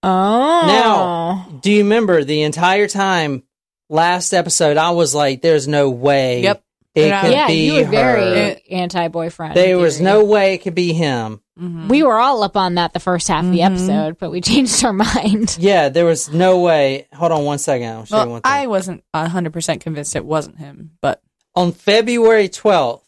[0.02, 3.42] Oh, Now, do you remember the entire time
[3.88, 6.62] last episode I was like there's no way Yep.
[6.96, 7.90] It And could yeah, be you were her.
[7.90, 9.54] very anti-boyfriend.
[9.54, 11.40] there was no way it could be him.
[11.58, 11.88] Mm-hmm.
[11.88, 13.66] We were all up on that the first half of the Mhm.
[13.66, 15.56] episode, but we changed our mind.
[15.60, 17.06] Yeah, there was no way.
[17.14, 17.88] Hold on one second.
[17.88, 18.52] I'll show you Well, one thing.
[18.52, 21.22] I wasn't hundred percent convinced it wasn't him, but
[21.54, 23.02] On February 12th,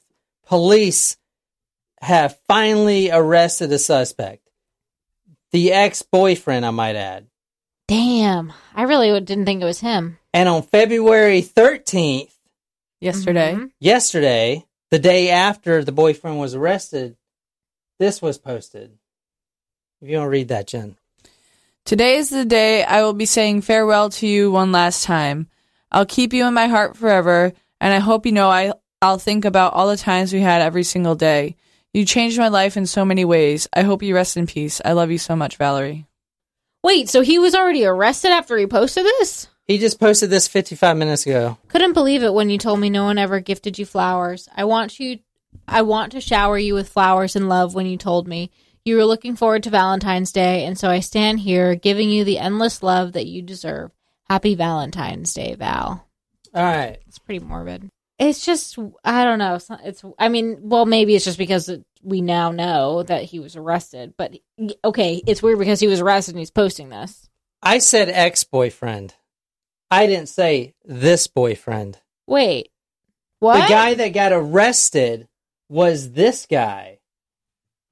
[0.47, 1.17] police
[2.01, 4.49] have finally arrested a suspect.
[5.53, 7.27] The ex boyfriend, I might add.
[7.89, 10.19] Damn, I really didn't think it was him.
[10.35, 12.31] And on February 13th,
[13.01, 13.55] yesterday.
[13.55, 13.71] Mhm.
[13.81, 17.17] yesterday, the day after the boyfriend was arrested,
[17.99, 18.99] this was posted.
[20.01, 20.97] If you want to read that, Jen.
[21.85, 25.49] Today is the day I will be saying farewell to you one last time.
[25.91, 29.45] I'll keep you in my heart forever, and I hope you know I, I'll think
[29.45, 31.57] about all the times we had every single day.
[31.95, 33.67] You changed my life in so many ways.
[33.73, 34.81] I hope you rest in peace.
[34.85, 36.07] I love you so much, Valerie.
[36.85, 39.49] Wait, so he was already arrested after he posted this?
[39.69, 41.59] He just posted this 55 minutes ago.
[41.69, 44.49] Couldn't believe it when you told me no one ever gifted you flowers.
[44.57, 45.19] I want you
[45.67, 48.51] I want to shower you with flowers and love when you told me.
[48.85, 52.39] You were looking forward to Valentine's Day, and so I stand here giving you the
[52.39, 53.91] endless love that you deserve.
[54.31, 56.07] Happy Valentine's Day, Val.
[56.55, 56.99] All right.
[57.07, 57.91] It's pretty morbid.
[58.19, 59.57] It's just I don't know.
[59.57, 63.25] It's, not, it's I mean, well, maybe it's just because it, we now know that
[63.25, 64.15] he was arrested.
[64.17, 64.39] But
[64.83, 67.29] okay, it's weird because he was arrested and he's posting this.
[67.63, 69.15] I said ex boyfriend.
[69.91, 71.99] I didn't say this boyfriend.
[72.27, 72.71] Wait,
[73.41, 73.63] what?
[73.63, 75.29] The guy that got arrested
[75.69, 76.99] was this guy,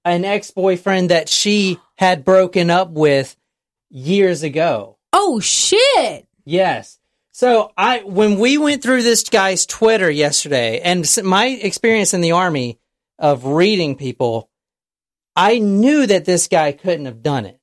[0.04, 3.37] an ex boyfriend that she had broken up with
[3.90, 4.98] years ago.
[5.12, 6.26] oh shit!
[6.44, 6.98] Yes.
[7.32, 12.32] So I, when we went through this guy's Twitter yesterday, and my experience in the
[12.32, 12.78] army
[13.18, 14.48] of reading people,
[15.35, 17.61] I knew that this guy couldn't have done it,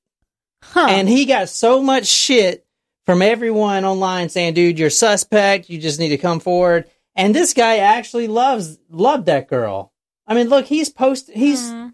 [0.64, 0.88] Huh.
[0.90, 2.63] and he got so much shit
[3.06, 5.70] from everyone online saying, "Dude, you're suspect.
[5.70, 6.86] You just need to come forward."
[7.16, 9.92] And this guy actually loves loved that girl.
[10.28, 11.94] I mean, look, he's post he's Mhm.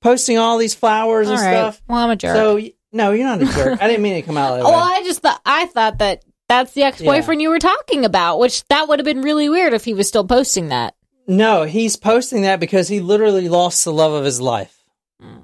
[0.00, 1.52] posting all these flowers All and right.
[1.54, 1.82] stuff.
[1.88, 2.36] Well, I'm a jerk.
[2.36, 2.60] So
[2.92, 3.82] no, you're not a jerk.
[3.82, 4.96] I didn't mean to come out that well, way.
[4.96, 8.86] I just thought I thought that that's the ex-boyfriend you were talking about, which that
[8.86, 10.94] would have been really weird if he was still posting that.
[11.26, 14.76] No, he's posting that because he literally lost the love of his life.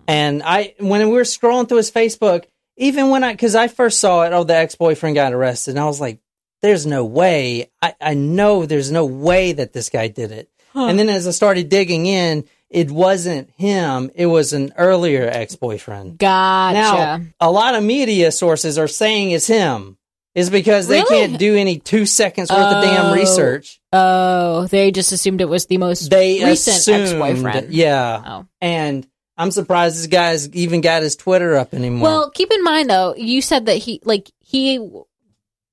[0.06, 2.44] And I, when we were scrolling through his Facebook,
[2.78, 5.80] even when I, because I first saw it, oh, the ex boyfriend got arrested, and
[5.80, 6.20] I was like,
[6.62, 7.70] "There's no way.
[7.82, 11.32] I, I know there's no way that this guy did it." And then as I
[11.32, 14.10] started digging in, it wasn't him.
[14.14, 16.18] It was an earlier ex boyfriend.
[16.18, 16.74] Gotcha.
[16.78, 19.96] Now, a lot of media sources are saying it's him.
[20.36, 21.16] Is because they Really?
[21.28, 23.12] can't do any two seconds worth of damn Oh.
[23.14, 23.80] research.
[23.92, 27.72] oh, they just assumed it was the most They recent assumed, ex-boyfriend.
[27.74, 28.22] Yeah.
[28.24, 28.46] Oh.
[28.60, 29.04] And
[29.38, 32.02] I'm surprised this guy's even got his Twitter up anymore.
[32.02, 34.86] Well, keep in mind though, you said that he like he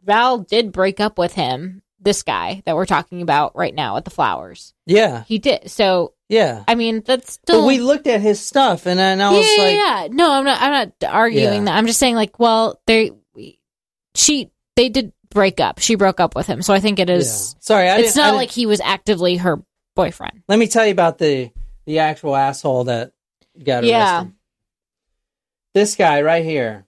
[0.03, 1.81] Val did break up with him.
[1.99, 5.71] This guy that we're talking about right now at the flowers, yeah, he did.
[5.71, 6.63] So yeah.
[6.67, 9.57] I mean, that's still But we looked at his stuff, and then I yeah, was
[9.57, 10.07] yeah, like, yeah.
[10.11, 10.61] No, I'm not.
[10.61, 11.63] I'm not arguing Yeah.
[11.65, 11.75] that.
[11.75, 13.11] I'm just saying, like, well, they,
[14.13, 15.79] she, they did break up.
[15.79, 17.53] She broke up with him, so I think it is.
[17.55, 17.59] yeah.
[17.61, 19.63] sorry, I It's didn't- like he was actively her
[19.95, 20.43] boyfriend.
[20.47, 21.49] Let me tell you about the
[21.85, 23.13] the actual asshole that
[23.63, 23.87] got arrested.
[23.89, 24.25] Yeah.
[25.73, 26.85] This guy right here,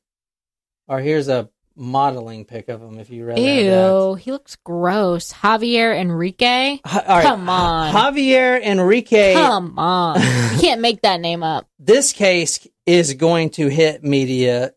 [0.88, 2.99] or here's a modeling pic of him.
[2.99, 3.41] If you read that.
[3.41, 5.32] Ew, he looks gross.
[5.34, 6.80] Javier Enrique.
[6.86, 7.23] Ha- all right.
[7.23, 7.93] Come on.
[7.93, 9.34] Javier Enrique.
[9.34, 10.19] Come on,
[10.53, 11.67] you can't make that name up.
[11.80, 14.73] this case is going to hit media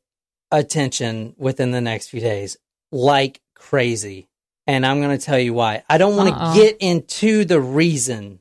[0.51, 2.57] attention within the next few days
[2.91, 4.29] like crazy.
[4.67, 5.85] And I'm going to tell you why.
[5.89, 6.55] I don't want to Uh-oh.
[6.55, 8.41] get into the reason,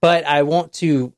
[0.00, 1.12] but I want to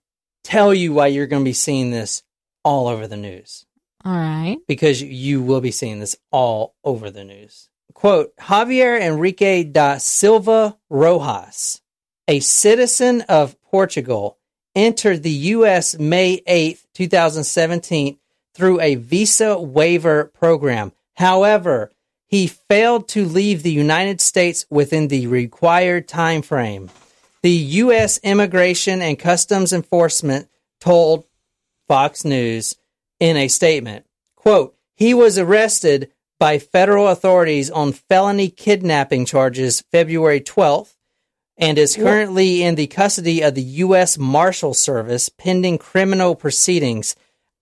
[0.44, 2.22] tell you why you're going to be seeing this
[2.62, 3.66] all over the news
[4.04, 4.59] All right.
[4.68, 7.68] because you will be seeing this all over the news.
[7.92, 11.80] Quote Javier Enrique da Silva Rojas,
[12.28, 14.38] a citizen of Portugal,
[14.74, 15.98] entered the U.S.
[15.98, 18.18] May 8th, 2017,
[18.54, 20.92] through a visa waiver program.
[21.16, 21.90] However,
[22.26, 26.90] he failed to leave the United States within the required time frame.
[27.44, 28.18] The U.S.
[28.22, 30.48] Immigration and Customs Enforcement
[30.80, 31.26] told
[31.87, 32.74] Fox News
[33.20, 40.40] in a statement, quote, he was arrested by federal authorities on felony kidnapping charges February
[40.40, 40.94] 12th
[41.59, 44.16] and is currently in the custody of the U.S.
[44.16, 47.14] Marshal Service pending criminal proceedings.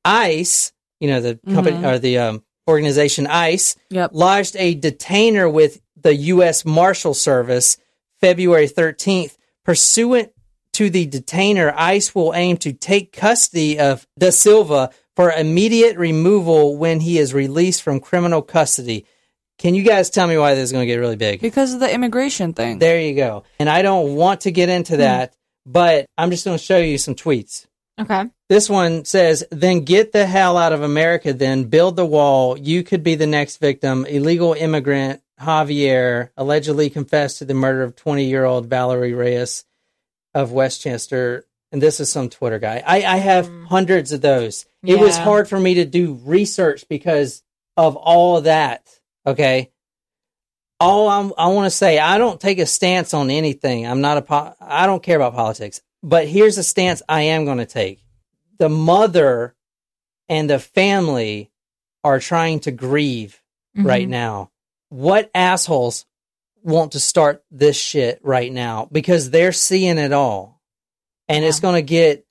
[0.04, 4.10] ICE, you know, the company or the um, organization ICE, Yep.
[4.14, 6.64] lodged a detainer with the U.S.
[6.64, 7.78] Marshal Service
[8.20, 9.38] February 13th.
[9.64, 10.32] Pursuant
[10.74, 16.76] to the detainer, ICE will aim to take custody of Da Silva for immediate removal
[16.76, 19.06] when he is released from criminal custody.
[19.58, 21.40] Can you guys tell me why this is going to get really big?
[21.40, 22.78] Because of the immigration thing.
[22.78, 23.44] There you go.
[23.58, 25.00] And I don't want to get into hmm.
[25.00, 27.66] that, but I'm just going to show you some tweets.
[28.00, 28.24] Okay.
[28.48, 32.58] This one says, then get the hell out of America, then build the wall.
[32.58, 34.04] You could be the next victim.
[34.06, 39.64] Illegal immigrant Javier allegedly confessed to the murder of 20 year old Valerie Reyes
[40.34, 41.44] of Westchester.
[41.70, 42.82] And this is some Twitter guy.
[42.86, 44.66] I, I have hundreds of those.
[44.84, 47.42] It was hard for me to do research because
[47.76, 48.86] of all of that.
[49.26, 49.70] Okay.
[50.80, 53.86] All I'm, I want to say, I don't take a stance on anything.
[53.86, 55.80] I'm not a, po- I don't care about politics.
[56.02, 58.00] But here's a stance I am going to take.
[58.58, 59.54] The mother
[60.28, 61.50] and the family
[62.04, 63.40] are trying to grieve
[63.76, 64.10] right Mhm.
[64.10, 64.50] now.
[64.92, 66.04] What assholes
[66.62, 70.60] want to start this shit right now because they're seeing it all.
[71.28, 72.26] And it's going to get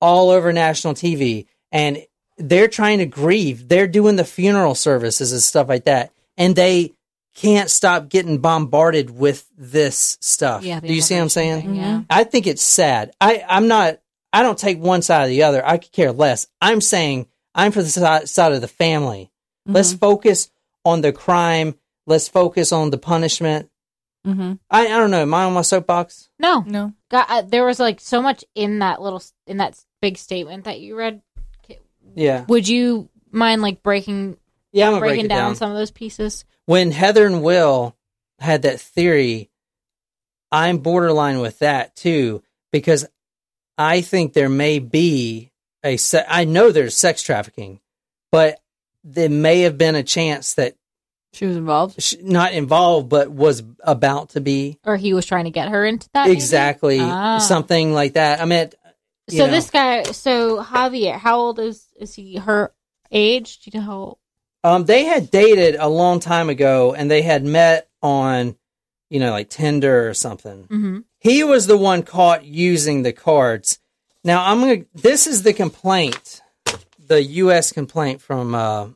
[0.00, 1.98] all over national TV and
[2.38, 3.68] they're trying to grieve.
[3.68, 6.12] They're doing the funeral services and stuff like that.
[6.36, 6.94] And they
[7.34, 10.64] can't stop getting bombarded with this stuff.
[10.64, 10.80] Yeah.
[10.80, 11.60] Do you see what I'm saying?
[11.60, 11.80] thing, mm-hmm.
[11.80, 12.02] Yeah.
[12.08, 13.12] I think it's sad.
[13.20, 14.00] I, I'm not,
[14.32, 15.66] I don't take one side or the other.
[15.66, 16.46] I could care less.
[16.60, 19.30] I'm saying I'm for the side, side of the family.
[19.66, 20.50] Let's focus
[20.84, 21.76] on the crime.
[22.06, 23.68] Let's focus on the punishment.
[24.26, 24.54] Mm-hmm.
[24.70, 25.22] I, I don't know.
[25.22, 26.28] Am I on my soapbox?
[26.38, 26.64] No.
[26.66, 26.92] No.
[27.10, 30.80] God, uh, there was like so much in that little in that big statement that
[30.80, 31.22] you read.
[32.14, 32.44] Yeah.
[32.48, 34.36] Would you mind like breaking
[34.72, 35.54] Yeah, I'm going to break breaking down, down.
[35.56, 36.44] some of those pieces?
[36.66, 37.96] when Heather and Will
[38.38, 39.50] had that theory,
[40.52, 43.06] I'm borderline with that too because
[43.78, 45.50] I think there may be
[45.82, 47.80] a se- I know there's sex trafficking,
[48.30, 48.60] but
[49.02, 50.76] there may have been a chance that
[51.32, 52.02] She was involved.
[52.02, 55.84] sh- not involved, but was about to be Or he was trying to get her
[55.86, 56.28] into that.
[56.28, 57.38] exactly Ah.
[57.38, 58.40] something like that.
[58.40, 58.70] I mean,
[59.30, 59.50] So know.
[59.50, 62.36] this guy, so Javier, how old is is he?
[62.36, 62.72] Her
[63.10, 63.60] age?
[63.60, 63.96] Do you know how?
[63.98, 64.18] Old?
[64.64, 68.54] Um, they had dated a long time ago, and they had met on,
[69.10, 70.64] you know, like Tinder or something.
[70.64, 70.98] Mm-hmm.
[71.18, 73.78] He was the one caught using the cards.
[74.24, 74.84] Now I'm gonna.
[74.94, 76.42] This is the complaint,
[76.98, 77.72] the U.S.
[77.72, 78.88] complaint from uh,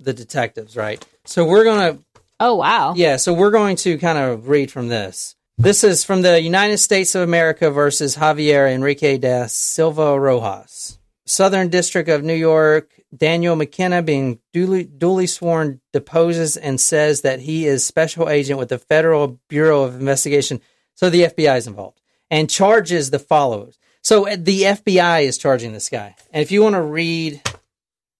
[0.00, 1.04] the detectives, right?
[1.24, 1.98] So we're gonna
[2.40, 2.94] Oh wow.
[2.94, 5.34] Yeah, so we're going to kind of read from this.
[5.56, 11.00] This is from the United States of America versus Javier Enrique da Silva Rojas.
[11.26, 17.40] Southern District of New York, Daniel McKenna, being duly, duly sworn, deposes and says that
[17.40, 20.60] he is special agent with the Federal Bureau of Investigation.
[20.94, 23.78] So the FBI is involved and charges the followers.
[24.00, 26.14] So the FBI is charging this guy.
[26.30, 27.42] And if you want to read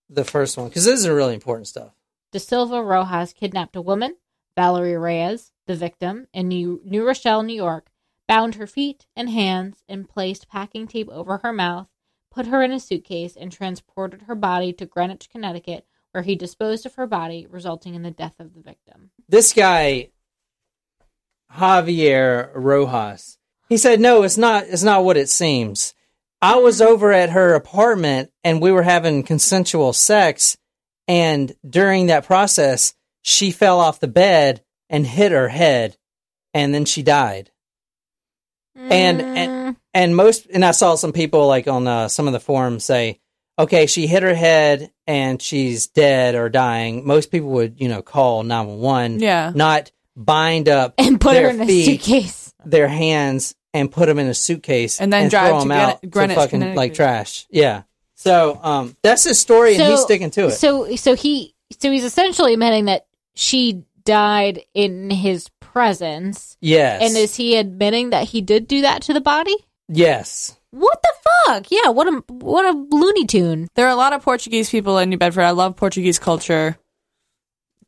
[0.09, 1.93] the first one, because this is really important stuff.
[2.33, 4.17] De Silva Rojas kidnapped a woman,
[4.57, 7.89] Valerie Reyes, the victim, in New, New Rochelle, New York,
[8.27, 11.89] bound her feet and hands, and placed packing tape over her mouth,
[12.31, 16.85] put her in a suitcase, and transported her body to Greenwich, Connecticut, where he disposed
[16.87, 19.11] of her body, resulting in the death of the victim.
[19.29, 20.11] this guy
[21.57, 23.39] Javier Rojas.
[23.69, 24.65] He said, "No, it's not.
[24.69, 25.95] It's not what it seems.
[26.41, 30.57] I was over at her apartment and we were having consensual sex,
[31.09, 35.97] and during that process, she fell off the bed and hit her head,
[36.55, 37.51] and then she died.
[38.77, 42.41] And- and- And most, and I saw some people like on uh, some of the
[42.41, 43.19] forums say."
[43.59, 47.05] Okay, she hit her head and she's dead or dying.
[47.05, 49.51] Most people would, you know, call 911 Yeah.
[49.53, 52.53] not bind up and put her in a suitcase.
[52.65, 56.11] their hands, and put them in a suitcase, And then drive throw to them out
[56.11, 57.47] Greenwich, to fucking like trash.
[57.51, 57.83] Yeah.
[58.15, 60.53] So um, that's his story, and he's sticking to it.
[60.53, 67.01] So, so he, so he's essentially admitting that she died in his presence, yes.
[67.03, 69.57] and is he admitting that he did do that to the body?
[69.89, 70.55] yes.
[70.71, 71.15] What the
[71.47, 71.71] fuck?
[71.71, 73.69] Yeah, what a what a Looney Tune.
[73.75, 75.43] There are a lot of Portuguese people in New Bedford.
[75.43, 76.77] I love Portuguese culture.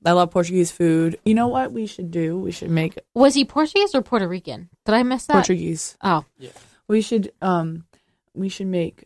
[0.04, 1.18] I love Portuguese food.
[1.24, 2.38] You know what we should do?
[2.38, 4.70] We should make Was he Portuguese or Puerto Rican?
[4.86, 5.34] Did I miss that?
[5.34, 5.96] Portuguese.
[6.02, 6.50] Oh, Yeah.
[6.88, 7.84] We should um
[8.34, 9.04] we should make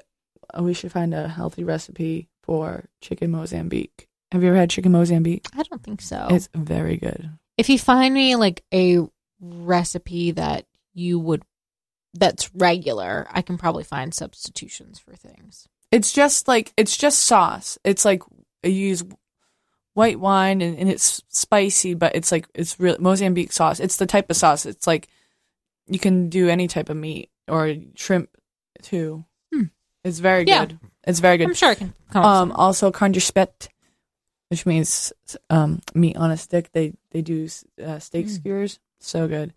[0.56, 4.08] uh, we should find a healthy recipe for chicken Mozambique.
[4.32, 5.46] Have you ever had chicken Mozambique?
[5.56, 6.28] I don't think so.
[6.30, 7.30] It's very good.
[7.58, 9.00] if you find me like a
[9.40, 11.42] recipe that you would
[12.14, 15.66] that's regular, I can probably find substitutions for things.
[15.90, 17.78] It's just like it's just sauce.
[17.84, 18.22] It's like
[18.62, 19.04] you use
[19.94, 23.80] white wine and, and it's spicy, but it's like it's real Mozambique sauce.
[23.80, 24.66] It's the type of sauce.
[24.66, 25.08] It's like
[25.86, 28.28] you can do any type of meat or shrimp
[28.82, 29.24] too.
[29.52, 29.64] Hmm.
[30.04, 30.66] It's very Yeah.
[30.66, 30.78] good.
[31.06, 31.48] It's very good.
[31.48, 33.68] I'm sure I can come up Um, with also carnespet,
[34.48, 35.12] which means
[35.50, 36.70] um meat on a stick.
[36.72, 37.48] They they do
[37.84, 38.30] uh, steak Mm.
[38.30, 38.78] skewers.
[39.00, 39.52] So good.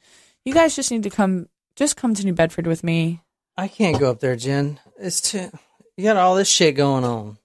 [0.46, 1.48] You guys just need to come.
[1.76, 3.22] Just come to New Bedford with me.
[3.58, 4.80] I can't go up there, Jen.
[5.00, 5.50] It's too.
[5.96, 7.38] You got all this shit going on.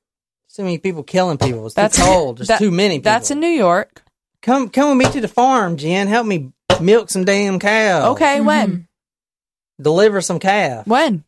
[0.53, 1.65] So many people killing people.
[1.65, 2.37] It's That's too cold.
[2.39, 3.05] There's that- too many people.
[3.11, 4.03] That's in New York.
[4.43, 6.09] come come with me to the farm, Jen.
[6.09, 8.11] Help me milk some damn cow.
[8.13, 8.45] Okay, Mhm.
[8.45, 8.89] when?
[9.81, 10.87] Deliver some calf.
[10.87, 11.25] When?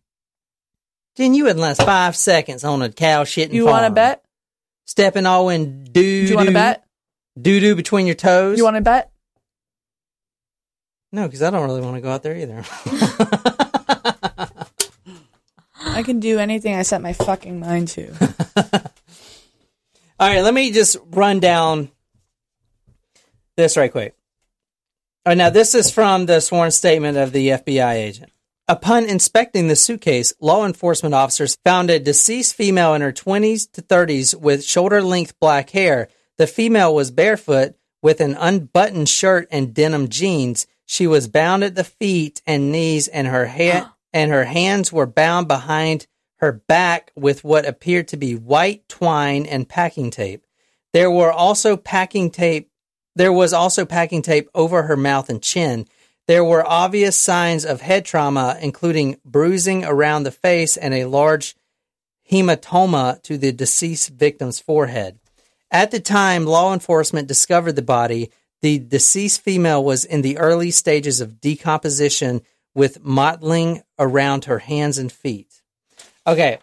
[1.17, 3.95] Jen, you wouldn't last five seconds on a cow shitting You want to farm.
[3.95, 4.25] bet?
[4.85, 5.93] Stepping all in doo
[6.27, 6.85] Do you want to bet?
[7.41, 8.59] Doo doo between your toes.
[8.59, 9.11] You want to bet?
[11.13, 12.63] No, because I don't really want to go out there either.
[15.87, 18.13] I can do anything I set my fucking mind to.
[20.21, 21.91] All right, let me just run down
[23.57, 24.15] this right quick.
[25.27, 28.31] All right, now this is from the sworn statement of the FBI agent.
[28.69, 33.83] Upon inspecting the suitcase, law enforcement officers found a deceased female in her 20s to
[33.83, 36.09] 30s with shoulder length black hair.
[36.39, 40.67] The female was barefoot with an unbuttoned shirt and denim jeans.
[40.87, 45.07] She was bound at the feet and knees and her hair and her hands were
[45.07, 50.47] bound behind her back with what appeared to be white twine and packing tape.
[50.93, 52.71] There were also packing tape
[53.17, 55.87] there was also packing tape over her mouth and chin.
[56.27, 61.55] There were obvious signs of head trauma, including bruising around the face and a large
[62.31, 65.19] hematoma to the deceased victim's forehead.
[65.71, 68.31] At the time law enforcement discovered the body,
[68.63, 72.41] the deceased female was in the early stages of decomposition
[72.75, 75.63] with mottling around her hands and feet.
[76.27, 76.59] Okay,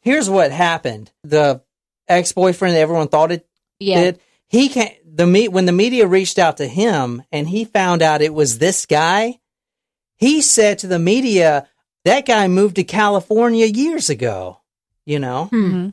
[0.00, 1.12] here's what happened.
[1.22, 1.62] The
[2.08, 3.46] ex boyfriend everyone thought it
[3.78, 4.00] Yeah.
[4.00, 4.20] did.
[4.48, 8.22] He can the meet when the media reached out to him and he found out
[8.22, 9.38] it was this guy.
[10.16, 11.68] He said to the media,
[12.04, 14.58] "That guy moved to California years ago."
[15.06, 15.90] You know, Hmm.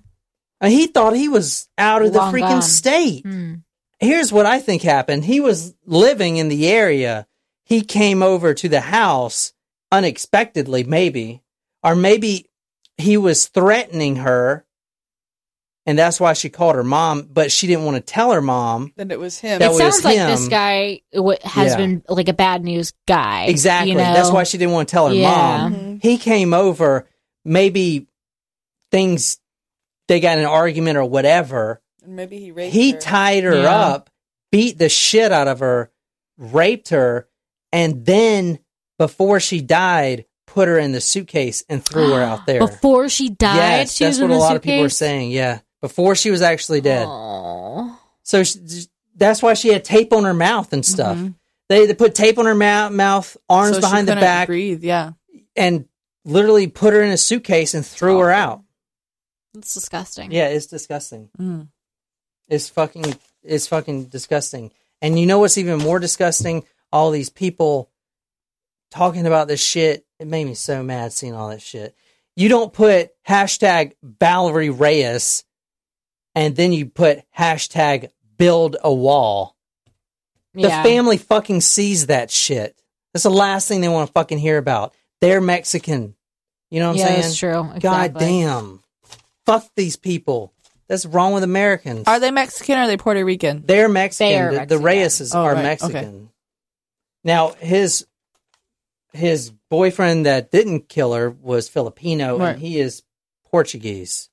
[0.62, 2.62] and he thought he was out of the freaking gone.
[2.62, 3.24] state.
[3.26, 3.54] Hmm.
[4.00, 5.26] here's what I think happened.
[5.26, 7.28] He was living in the area.
[7.66, 9.54] He came over to the house
[9.92, 11.44] unexpectedly, maybe,
[11.84, 12.48] or maybe
[13.02, 14.66] he was threatening her.
[15.88, 18.94] And that's why she called her mom, but she didn't want to tell her mom.
[18.98, 19.58] Then it was him.
[19.60, 20.30] That it was sounds like him.
[20.30, 21.02] this guy
[21.44, 21.78] has Yeah.
[21.78, 23.46] been like a bad news guy.
[23.46, 23.90] Exactly.
[23.92, 24.04] you know?
[24.14, 25.32] That's why she didn't want to tell her Yeah.
[25.32, 25.74] mom.
[25.76, 25.98] Mm-hmm.
[26.08, 27.10] He came over,
[27.44, 28.08] maybe
[28.92, 29.40] things,
[30.08, 31.82] they got an argument or whatever.
[32.06, 33.00] Maybe he raped her He her.
[33.00, 33.76] tied her Yeah.
[33.76, 34.12] up,
[34.52, 35.92] beat the shit out of her,
[36.38, 37.28] raped her,
[37.72, 38.60] and then
[39.00, 42.60] before she died, put her in the suitcase and threw her out there.
[42.60, 45.32] Before she died, yes, she that's what a lot of people are saying.
[45.32, 47.06] Yeah, before she was actually dead.
[47.08, 47.98] Aw.
[48.24, 48.60] So she,
[49.16, 51.18] that's why she had tape on her mouth and stuff.
[51.18, 51.30] Mm-hmm.
[51.70, 54.84] They, they put tape on her mouth, mouth arms So behind the back, Breathe.
[54.84, 55.12] Yeah.
[55.56, 55.86] and
[56.26, 58.62] literally put her in a suitcase and threw her out.
[59.58, 60.32] It's disgusting.
[60.32, 61.30] Yeah, it's disgusting.
[61.40, 61.70] Mm.
[62.50, 64.72] It's fucking it's fucking disgusting.
[65.02, 66.66] And you know what's even more disgusting?
[66.92, 67.90] All these people
[68.92, 70.06] talking about this shit.
[70.22, 71.96] It made me so mad seeing all that shit.
[72.36, 75.44] You don't put hashtag Valerie Reyes
[76.36, 79.56] and then you put hashtag build a wall.
[80.54, 80.84] The Yeah.
[80.84, 82.76] family fucking sees that shit.
[83.14, 84.94] That's the last thing they want to fucking hear about.
[85.22, 86.16] They're Mexican.
[86.70, 87.22] You know what I'm yeah, saying?
[87.22, 87.70] that's true.
[87.80, 88.84] God damn.
[89.48, 90.54] Fuck these people.
[90.88, 92.08] That's wrong with Americans.
[92.08, 93.64] Are they Mexican or are they Puerto Rican?
[93.66, 94.28] They're Mexican.
[94.52, 94.84] They the, the Mexican.
[94.84, 95.64] Reyes Oh, are right.
[95.64, 96.30] Mexican.
[97.24, 98.06] Now his
[99.14, 102.54] his boyfriend that didn't kill her was Filipino, Right.
[102.54, 103.04] and he is
[103.46, 104.30] Portuguese.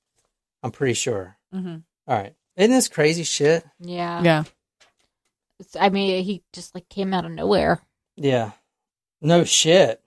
[0.63, 1.37] I'm pretty sure.
[1.53, 1.83] Mhm.
[2.07, 3.65] All right, isn't this crazy shit?
[3.79, 4.21] Yeah.
[4.23, 4.43] Yeah.
[5.59, 7.81] It's- I mean, he just like came out of nowhere.
[8.15, 8.51] Yeah,
[9.21, 10.01] no shit.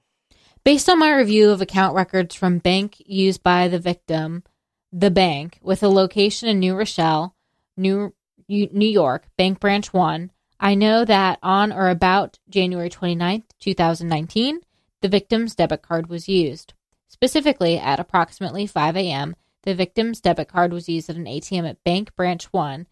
[0.64, 4.44] Based on my review of account records from bank used by the victim,
[4.92, 7.34] the bank with a location in New Rochelle,
[7.76, 8.14] New
[8.48, 10.30] New York, Bank Branch 1,
[10.62, 14.60] I know that on or about January 29th, 2019,
[15.00, 16.72] the victim's debit card was used.
[17.08, 19.34] Specifically, at approximately 5 a.m.,
[19.64, 22.86] the victim's debit card was used at an ATM at Bank Branch 1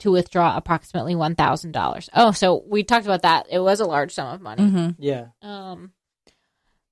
[0.00, 2.08] to withdraw approximately $1,000.
[2.14, 3.46] Oh, so we talked about that.
[3.48, 4.64] It was a large sum of money.
[4.64, 4.90] Mm-hmm.
[4.98, 5.92] Yeah, Um,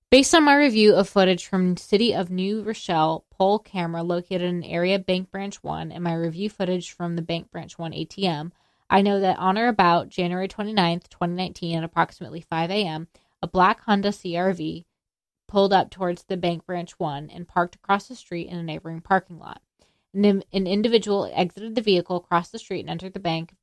[0.08, 4.62] based on my review of footage from City of New Rochelle poll camera located in
[4.62, 8.52] area Bank Branch 1 and my review footage from the Bank Branch 1 ATM,
[8.92, 13.06] I know that on or about January 29th, 2019 at approximately 5 a.m.,
[13.40, 14.84] a black Honda CRV
[15.46, 19.00] pulled up towards the Bank Branch 1 and parked across the street in a neighboring
[19.00, 19.62] parking lot.
[20.12, 23.54] An, an individual exited the vehicle, crossed the street, and entered the Bank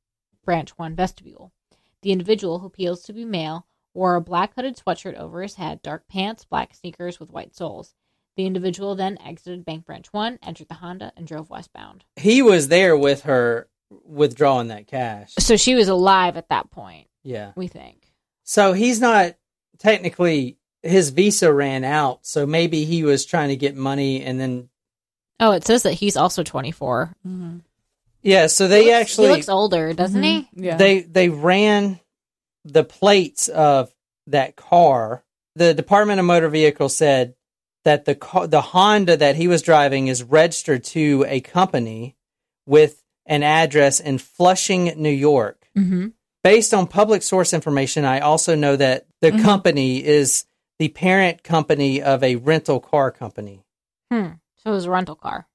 [0.44, 1.52] Branch 1 vestibule.
[2.00, 5.82] The individual, who appeals to be male, wore a black hooded sweatshirt over his head,
[5.82, 7.94] dark pants, black sneakers with white soles.
[8.36, 12.04] The individual then exited Bank Branch 1, entered the Honda, and drove westbound.
[12.16, 15.32] he was there with her withdrawing that cash.
[15.38, 18.12] So she was alive at that point, Yeah, we think.
[18.44, 19.34] so he's not
[19.78, 24.68] technically his visa ran out, so maybe he was trying to get money and then
[25.40, 27.14] Oh, it says that he's also 24.
[27.26, 27.58] Mm-hmm.
[28.22, 28.48] yeah.
[28.48, 30.48] So they he looks, actually he looks older, doesn't he?
[30.52, 30.76] Yeah.
[30.76, 32.00] they they ran
[32.64, 33.92] the plates of
[34.26, 35.24] that car.
[35.54, 37.34] The Department of Motor Vehicles said
[37.84, 42.16] that the car, the Honda that he was driving is registered to a company
[42.66, 45.68] with an address in Flushing, New York.
[45.76, 46.08] Mm-hmm.
[46.42, 50.46] Based on public source information, I also know that the company is
[50.78, 53.62] the parent company of a rental car company.
[54.10, 54.28] Hmm.
[54.56, 55.46] So it was a rental car.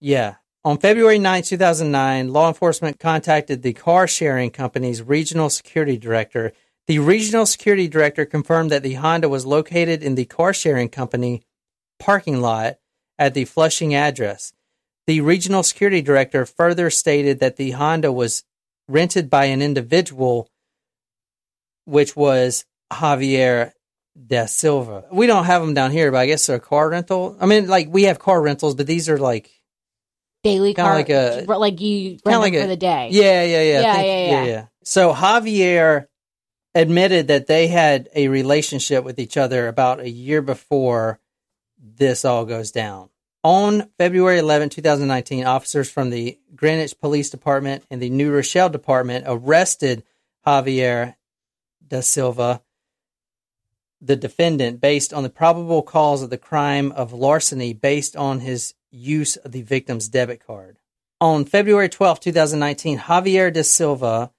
[0.00, 0.36] Yeah.
[0.64, 6.52] On February 9, 2009, law enforcement contacted the car sharing company's regional security director.
[6.86, 11.42] The regional security director confirmed that the Honda was located in the car sharing company
[11.98, 12.78] parking lot
[13.18, 14.52] at the Flushing address.
[15.08, 18.44] The regional security director further stated that the Honda was
[18.88, 20.50] rented by an individual,
[21.86, 23.72] which was Javier
[24.26, 25.06] Da Silva.
[25.10, 27.38] We don't have them down here, but I guess they're a car rental.
[27.40, 29.50] I mean, like we have car rentals, but these are like
[30.44, 30.92] Daily car.
[30.92, 33.08] like a- like you rent like for a- the day.
[33.10, 33.80] Yeah, yeah, yeah.
[33.80, 34.66] Yeah, Think- yeah, yeah.
[34.84, 36.06] So Javier
[36.74, 41.18] admitted that they had a relationship with each other about a year before
[41.78, 43.08] this all goes down.
[43.48, 49.24] On February 11, 2019, officers from the Greenwich Police Department and the New Rochelle Department
[49.26, 50.04] arrested
[50.46, 51.14] Javier
[51.88, 52.60] da Silva,
[54.02, 58.74] the defendant, based on the probable cause of the crime of larceny based on his
[58.90, 60.76] use of the victim's debit card.
[61.18, 64.30] On February 12, 2019, Javier da Silva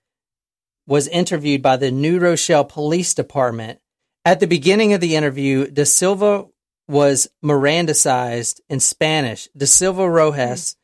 [0.85, 3.79] was interviewed by the New Rochelle Police Department.
[4.23, 6.45] At the beginning of the interview, da Silva
[6.89, 9.47] was Mirandized in Spanish.
[9.55, 10.75] De Silva Rojas,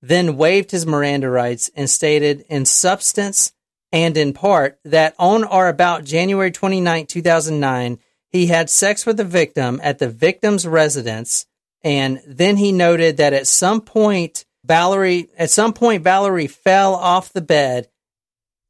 [0.00, 3.52] then waived his Miranda rights and stated in substance
[3.92, 9.24] and in part that on or about January 29, 2009, he had sex with the
[9.24, 11.46] victim at the victim's residence.
[11.82, 17.32] And then he noted that at some point, Valerie, at some point, Valerie fell off
[17.32, 17.88] the bed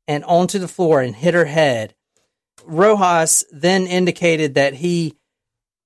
[0.07, 1.95] and onto the floor and hit her head.
[2.64, 5.14] Rojas then indicated that he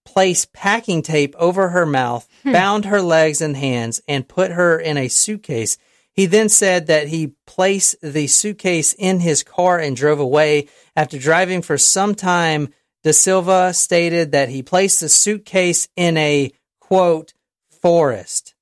[0.09, 2.53] placed packing tape over her mouth, hmm.
[2.53, 5.77] bound her legs and hands, and put her in a suitcase.
[6.15, 10.69] He then said that he placed the suitcase in his car and drove away.
[10.97, 12.71] After driving for some time,
[13.05, 17.35] De Silva stated that he placed the suitcase in a quote
[17.83, 18.55] forest.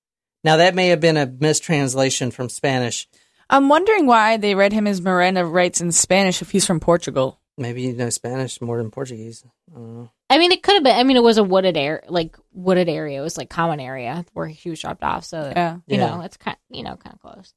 [0.42, 3.09] Now that may have been a mistranslation from Spanish.
[3.49, 7.40] I'm wondering why they read him as Miranda writes in Spanish if he's from Portugal.
[7.57, 9.44] Maybe you know Spanish more than Portuguese.
[9.70, 10.11] I don't know.
[10.29, 10.97] I mean, it could have been.
[10.97, 13.20] I mean, it was a wooded area, like wooded area.
[13.20, 15.24] It was like common area where he was dropped off.
[15.24, 15.77] So Yeah.
[15.87, 16.16] you Yeah.
[16.16, 17.55] know, it's kind, you know, kind of close.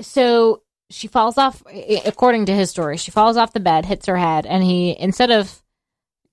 [0.00, 1.62] So she falls off.
[2.04, 5.30] According to his story, she falls off the bed, hits her head, and he instead
[5.30, 5.62] of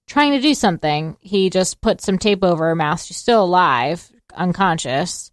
[0.08, 3.02] trying to do something, he just puts some tape over her mouth.
[3.02, 5.32] She's still alive, unconscious,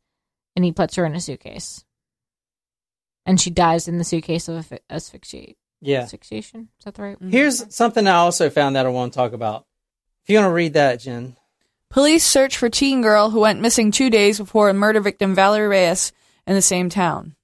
[0.55, 1.85] and he puts her in a suitcase.
[3.27, 5.57] And she dies in the suitcase of asphy- asphyxiate.
[5.83, 6.03] Yeah.
[6.03, 6.69] Asphyxiation?
[6.79, 7.17] Is that the right?
[7.21, 9.67] Here's something I also found that I want to talk about.
[10.31, 11.37] You want to read that, Jen.
[11.91, 15.67] Police search for teen girl who went missing two days before a murder victim Valerie
[15.67, 16.13] Reyes
[16.47, 17.35] in the same town.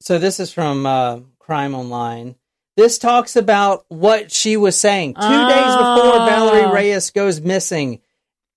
[0.00, 2.34] So this is from uh, Crime Online.
[2.76, 5.14] This talks about what she was saying.
[5.14, 6.26] Two days before Ah.
[6.28, 8.00] Valerie Reyes goes missing,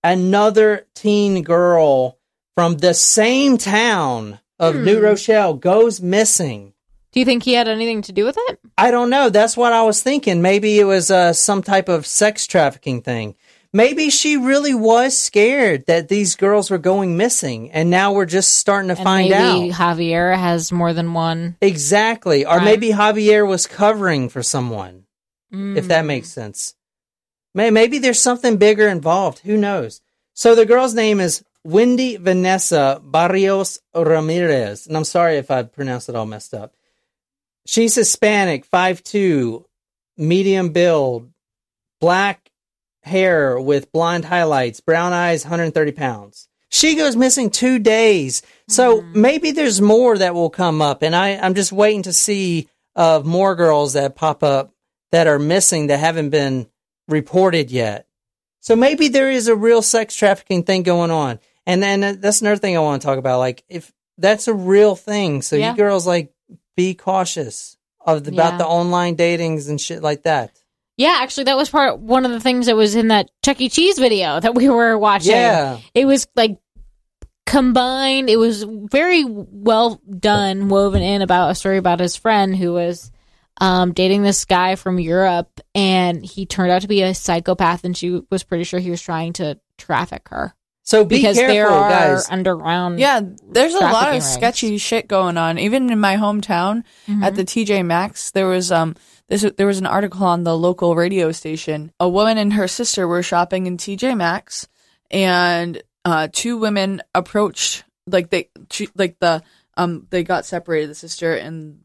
[0.04, 2.18] another teen girl
[2.54, 6.74] from the same town of New Rochelle goes missing.
[7.12, 8.58] Do you think he had anything to do with it?
[8.76, 9.30] I don't know.
[9.30, 10.42] That's what I was thinking.
[10.42, 13.34] Maybe it was uh, some type of sex trafficking thing.
[13.72, 18.54] Maybe she really was scared that these girls were going missing, and now we're just
[18.54, 19.78] starting to And find maybe out.
[19.78, 21.56] Javier has more than one.
[21.60, 22.46] Exactly.
[22.46, 25.04] Or maybe Javier was covering for someone,
[25.52, 26.08] if that mm.
[26.08, 26.74] makes sense.
[27.54, 29.40] Maybe there's something bigger involved.
[29.40, 30.00] Who knows?
[30.32, 34.86] So the girl's name is Wendy Vanessa Barrios Ramirez.
[34.86, 36.74] And I'm sorry if I pronounced it all messed up.
[37.66, 39.64] She's Hispanic, 5'2,
[40.16, 41.30] medium build,
[42.00, 42.47] black
[43.02, 46.48] hair with blonde highlights, brown eyes, 130 pounds.
[46.70, 48.42] She goes missing two days.
[48.68, 49.20] So mm-hmm.
[49.20, 51.02] maybe there's more that will come up.
[51.02, 54.74] And I, I'm just waiting to see of more girls that pop up
[55.12, 56.68] that are missing that haven't been
[57.06, 58.06] reported yet.
[58.60, 61.38] So maybe there is a real sex trafficking thing going on.
[61.66, 63.38] And then uh, that's another thing I want to talk about.
[63.38, 65.42] Like if that's a real thing.
[65.42, 65.70] So Yeah.
[65.70, 66.32] you girls like
[66.76, 70.58] be cautious of the, about the online datings and shit like that.
[70.98, 73.68] Yeah, actually, that was part one of the things that was in that Chuck E.
[73.70, 75.30] Cheese video that we were watching.
[75.30, 75.78] Yeah.
[75.94, 76.58] it was like
[77.46, 78.28] combined.
[78.28, 83.10] It was very well done, woven in about a story about his friend who was
[83.60, 87.96] um, dating this guy from Europe, and he turned out to be a psychopath, and
[87.96, 91.68] she was pretty sure he was trying to traffic her So be because careful, there
[91.68, 92.28] are guys.
[92.30, 92.98] underground.
[93.00, 93.20] Yeah,
[93.50, 94.28] there's a lot of rings.
[94.32, 95.58] sketchy shit going on.
[95.58, 96.84] Even in my hometown
[97.22, 98.94] at the TJ Maxx, there was um
[99.28, 101.92] this there was an article on the local radio station.
[102.00, 104.68] A woman and her sister were shopping in TJ Maxx,
[105.10, 109.42] and uh, two women approached like they she, like the
[109.76, 110.90] um they got separated.
[110.90, 111.80] The sister and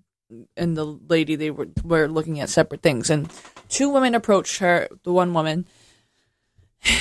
[0.56, 3.32] and the lady they were were looking at separate things, and
[3.68, 4.88] two women approached her.
[5.04, 5.68] The one woman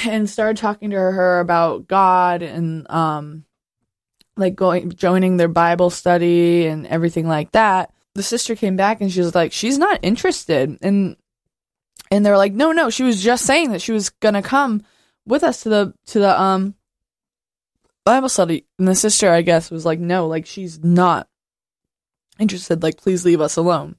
[0.06, 3.44] and started talking to her about God and um
[4.36, 7.92] like going joining their Bible study and everything like that.
[8.14, 10.78] The sister came back and she was like, she's not interested.
[10.82, 11.16] And
[12.10, 14.82] and they're like, no, no, she was just saying that she was gonna come
[15.26, 16.74] with us to the to the um
[18.04, 18.66] Bible study.
[18.78, 21.28] And the sister, I guess, was like, no, like she's not
[22.38, 22.82] interested.
[22.82, 23.96] Like, please leave us alone.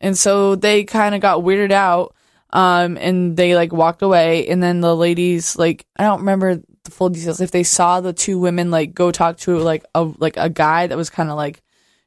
[0.00, 2.14] And so they kind of got weirded out.
[2.50, 4.46] Um, and they like walked away.
[4.48, 7.40] And then the ladies, like, I don't remember the full details.
[7.40, 10.86] If they saw the two women like go talk to like a like a guy
[10.86, 11.61] that was kind of like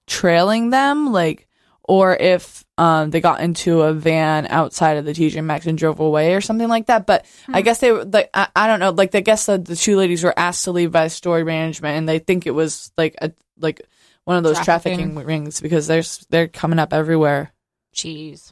[0.08, 1.48] trailing them, like,
[1.84, 6.00] or if um they got into a van outside of the TJ Maxx and drove
[6.00, 7.06] away or something like that.
[7.06, 8.90] But I guess they were like I, I don't know.
[8.90, 12.10] Like I guess the, the two ladies were asked to leave by story management, and
[12.10, 13.82] they think it was like a like
[14.24, 14.98] one of those Trafficking.
[15.14, 17.54] trafficking rings because they're they're coming up everywhere.
[17.94, 18.52] Jeez,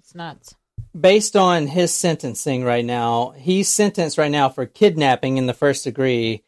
[0.00, 0.56] it's nuts.
[0.98, 5.84] based on his sentencing right now, he's sentenced right now for kidnapping in the first
[5.84, 6.42] degree,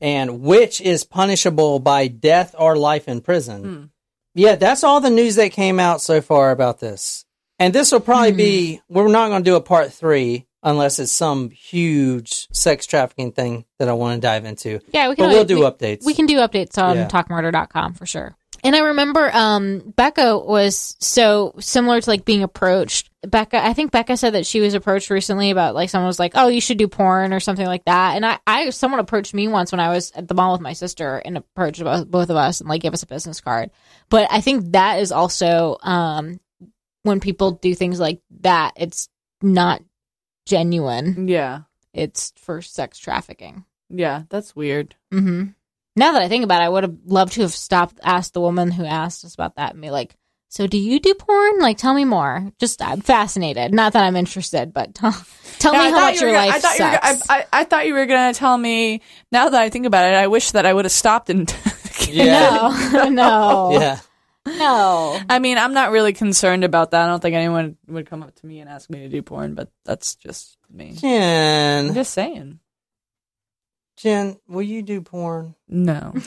[0.00, 3.62] and which is punishable by death or life in prison.
[3.62, 3.84] Hmm.
[4.34, 7.24] Yeah, that's all the news that came out so far about this.
[7.58, 8.94] And this will probably be, hmm.
[8.94, 13.64] we're not going to do a part three unless it's some huge sex trafficking thing
[13.78, 14.80] that I want to dive into.
[14.92, 15.26] Yeah, we can.
[15.26, 16.04] But we'll do we, updates.
[16.04, 17.08] We can do updates on Yeah.
[17.08, 18.36] talkmurder.com for sure.
[18.66, 23.10] And I remember um, Becca was so similar to like being approached.
[23.22, 26.32] Becca, I think Becca said that she was approached recently about like someone was like,
[26.34, 28.16] "Oh, you should do porn" or something like that.
[28.16, 30.72] And I, I someone approached me once when I was at the mall with my
[30.72, 33.70] sister and approached both, both of us and like gave us a business card.
[34.10, 36.40] But I think that is also um,
[37.04, 39.08] when people do things like that, it's
[39.42, 39.80] not
[40.44, 41.28] genuine.
[41.28, 41.60] Yeah.
[41.94, 43.64] It's for sex trafficking.
[43.90, 44.24] Yeah.
[44.28, 44.96] That's weird.
[45.12, 45.44] hmm
[45.96, 48.40] Now that I think about it, I would have loved to have stopped, asked the
[48.40, 50.14] woman who asked us about that, and be like,
[50.48, 51.58] "So, do you do porn?
[51.58, 53.72] Like, tell me more." Just, I'm fascinated.
[53.74, 55.12] Not that I'm interested, but tell,
[55.58, 56.90] tell Yeah, me I how much you were your gonna- life I thought you were.
[56.90, 59.00] gonna- I, I, I thought you were gonna tell me.
[59.32, 61.52] Now that I think about it, I wish that I would have stopped and.
[62.08, 62.90] Yeah.
[62.92, 63.98] no, no, Yeah.
[64.46, 65.18] no.
[65.28, 67.02] I mean, I'm not really concerned about that.
[67.02, 69.54] I don't think anyone would come up to me and ask me to do porn,
[69.54, 70.96] but that's just me.
[71.02, 72.60] I'm just saying.
[73.96, 75.54] Jen, will you do porn?
[75.68, 76.14] No.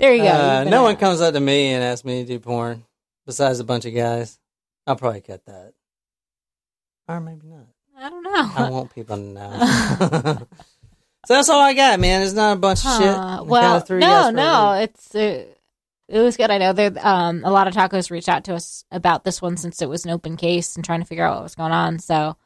[0.00, 0.30] There you go.
[0.30, 2.84] Uh, no one comes up to me and asks me to do porn
[3.26, 4.38] besides a bunch of guys.
[4.86, 5.74] I'll probably cut that.
[7.06, 7.66] Or maybe not.
[7.98, 8.30] I don't know.
[8.32, 9.58] I want people to know.
[11.26, 12.22] so that's all I got, man.
[12.22, 13.08] It's not a bunch of shit.
[13.08, 15.44] Uh, well, no, no, it's uh,
[16.08, 16.50] it was good.
[16.50, 19.58] I know there um a lot of tacos reached out to us about this one
[19.58, 21.98] since it was an open case and trying to figure out what was going on.
[21.98, 22.38] So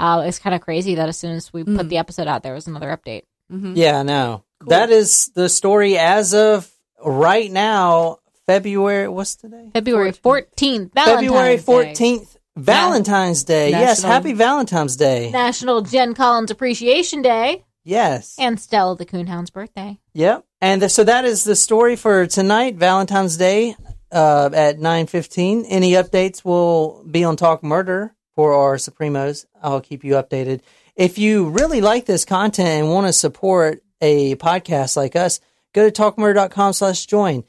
[0.00, 1.88] uh, it's kind of crazy that as soon as we put Mm.
[1.88, 3.22] the episode out, there was another update.
[3.52, 3.72] Mhm.
[3.76, 4.44] Yeah, I know.
[4.66, 6.68] That is the story as of
[7.04, 9.08] right now, February.
[9.08, 9.70] What's today?
[9.72, 13.70] February fourteenth, February 14th, Valentine's Day.
[13.70, 15.30] Yes, happy Valentine's Day.
[15.30, 18.34] National Jen Collins Appreciation Day, Yes.
[18.38, 19.98] and Stella the Coonhound's birthday.
[20.14, 20.44] Yep.
[20.60, 23.76] And th- so that is the story for tonight, Valentine's Day,
[24.12, 25.64] uh, at 9.15.
[25.68, 29.46] Any updates will be on Talk Murder for our Supremos.
[29.62, 30.60] I'll keep you updated.
[30.96, 35.40] If you really like this content and want to support a podcast like us,
[35.72, 37.44] go to talkmurder.com slash join.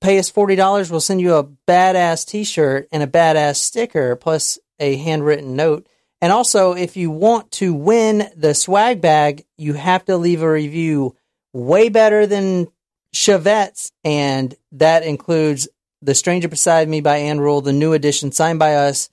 [0.00, 0.90] Pay us $40.
[0.90, 5.88] We'll send you a badass t-shirt and a badass sticker plus a handwritten note.
[6.20, 10.50] And also, if you want to win the swag bag, you have to leave a
[10.50, 11.16] review
[11.52, 12.68] way better than
[13.14, 15.68] Chevette's, and that includes
[16.02, 19.10] The Stranger Beside Me by Ann Rule, the new edition signed by us,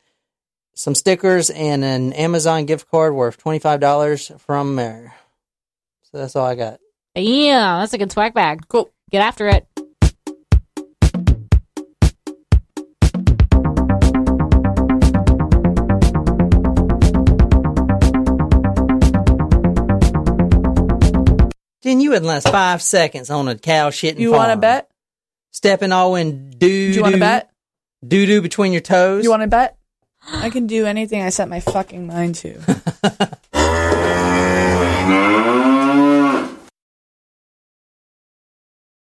[0.75, 5.15] some stickers, and an Amazon gift card worth $25 from there.
[6.03, 6.79] So that's all I got.
[7.15, 8.67] Yeah, that's a good swag bag.
[8.67, 8.91] Cool.
[9.09, 9.65] Get after it.
[21.81, 24.89] Then you wouldn't last five seconds on a cow shitting You want to bet?
[25.51, 27.51] Stepping all in doo Do you want to bet?
[28.05, 29.23] Doo doo between your toes.
[29.23, 29.77] You want to bet?
[30.27, 32.59] I can do anything I set my fucking mind to.